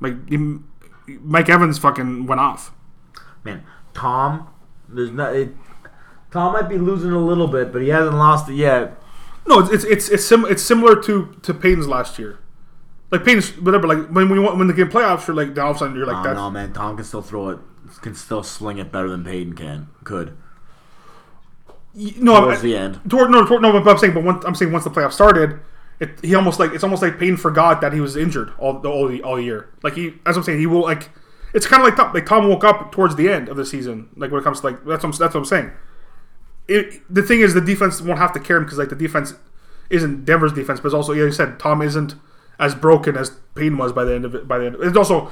[0.01, 0.37] like he,
[1.07, 2.73] Mike Evans fucking went off.
[3.45, 4.49] Man, Tom,
[4.89, 5.35] there's not.
[5.35, 5.51] It,
[6.31, 8.97] Tom might be losing a little bit, but he hasn't lost it yet.
[9.47, 12.39] No, it's it's it's it's, sim- it's similar to to Peyton's last year.
[13.11, 13.89] Like Peyton's whatever.
[13.89, 16.07] Like when we want when the game playoffs, you're like all of a sudden you're
[16.07, 16.35] like Oh, that.
[16.35, 17.59] no, man, Tom can still throw it.
[18.03, 19.89] Can still sling it better than Peyton can.
[20.05, 20.37] Could
[21.95, 23.01] no, towards I- the end.
[23.11, 23.73] toward no toward, no.
[23.73, 25.59] But I'm saying, but once, I'm saying once the playoffs started,
[26.01, 28.89] it, he almost like it's almost like Peyton forgot that he was injured all the
[28.89, 29.69] all, all year.
[29.83, 31.11] Like he, as I'm saying, he will like.
[31.53, 34.09] It's kind of like Tom, like Tom woke up towards the end of the season.
[34.17, 35.73] Like when it comes to like that's what I'm, that's what I'm saying.
[36.69, 39.35] It, the thing is, the defense won't have to care him because like the defense
[39.91, 42.15] isn't Denver's defense, but it's also yeah, you said Tom isn't
[42.59, 44.47] as broken as Peyton was by the end of it.
[44.47, 45.31] By the end, it's also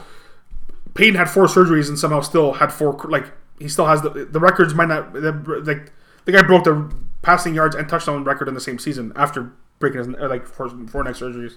[0.95, 2.95] Peyton had four surgeries and somehow still had four.
[3.09, 3.27] Like
[3.59, 5.93] he still has the the records might not like
[6.25, 6.93] the guy broke the
[7.23, 11.05] passing yards and touchdown record in the same season after breaking his like four, four
[11.05, 11.55] neck surgeries.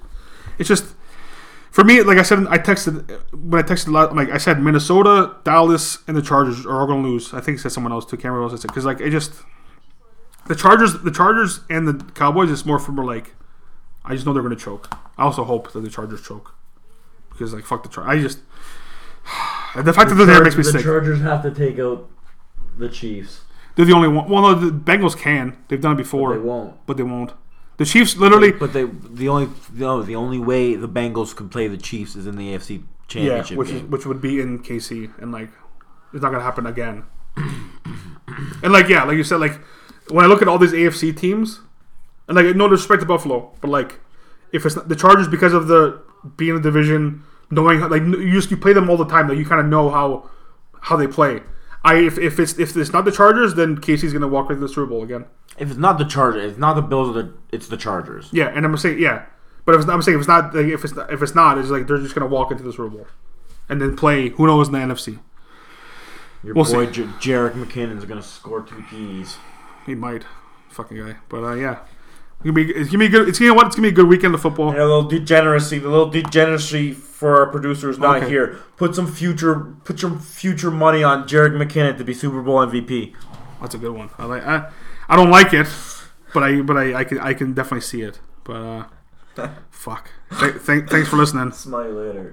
[0.57, 0.95] It's just
[1.72, 4.15] for me, like I said, I texted when I texted a lot.
[4.15, 7.34] Like I said, Minnesota, Dallas, and the Chargers are all going to lose.
[7.34, 8.17] I think it said someone else too.
[8.17, 9.34] Can't remember what else I said because like it just
[10.47, 13.36] the Chargers, the Chargers and the Cowboys is more for like
[14.03, 14.93] I just know they're going to choke.
[15.17, 16.55] I also hope that the Chargers choke
[17.30, 18.11] because like fuck the Chargers.
[18.11, 18.39] I just
[19.86, 20.84] the fact that they're there makes me the sick.
[20.84, 22.09] Chargers have to take out
[22.78, 23.41] the Chiefs.
[23.76, 24.30] They're the only one.
[24.30, 25.57] Well, no, the Bengals can.
[25.69, 26.86] They've done it before, They won't.
[26.86, 27.32] but they won't.
[27.82, 28.51] The Chiefs literally.
[28.51, 32.27] But they the only no the only way the Bengals can play the Chiefs is
[32.27, 33.89] in the AFC Yeah, Championship which is, game.
[33.89, 35.49] which would be in KC, and like
[36.13, 37.05] it's not gonna happen again.
[38.63, 39.59] and like yeah, like you said, like
[40.09, 41.61] when I look at all these AFC teams,
[42.27, 43.99] and like no disrespect to Buffalo, but like
[44.51, 46.01] if it's not, the Chargers because of the
[46.38, 49.27] being in the division, knowing how, like you just you play them all the time,
[49.27, 50.29] that you kind of know how
[50.82, 51.41] how they play.
[51.84, 54.69] I if, if it's if it's not the Chargers, then KC's gonna walk into the
[54.69, 55.25] Super Bowl again.
[55.62, 58.30] If it's not the Chargers, it's not the Bills, or the it's the Chargers.
[58.34, 59.26] Yeah, and I'm saying yeah,
[59.64, 61.36] but if it's not, I'm saying if it's not like, if it's not, if it's
[61.36, 63.07] not, it's like they're just gonna walk into the Super Bowl,
[63.70, 65.20] and then play who knows in the NFC.
[66.43, 66.88] Your We'll boy.
[66.88, 69.38] J- Jerick McKinnon's gonna score two keys.
[69.86, 70.24] He might,
[70.70, 71.18] fucking guy.
[71.30, 71.80] But uh, yeah,
[72.39, 73.30] it's gonna be it's gonna be good.
[73.30, 73.68] It's gonna what?
[73.68, 74.70] It's gonna be a good weekend of football.
[74.72, 78.30] And a little degeneracy, the little degeneracy for our producers not Okay.
[78.30, 78.57] here.
[78.78, 83.14] Put some future, put some future money on Jerick McKinnon to be Super Bowl MVP.
[83.62, 84.09] That's a good one.
[84.18, 84.43] I like.
[84.43, 84.72] I,
[85.12, 85.68] I don't like it,
[86.34, 88.20] but I but I, I can I can definitely see it.
[88.43, 88.55] But
[89.38, 90.09] uh, fuck.
[90.39, 91.51] Th- th- thanks for listening.
[91.51, 92.28] Smile later.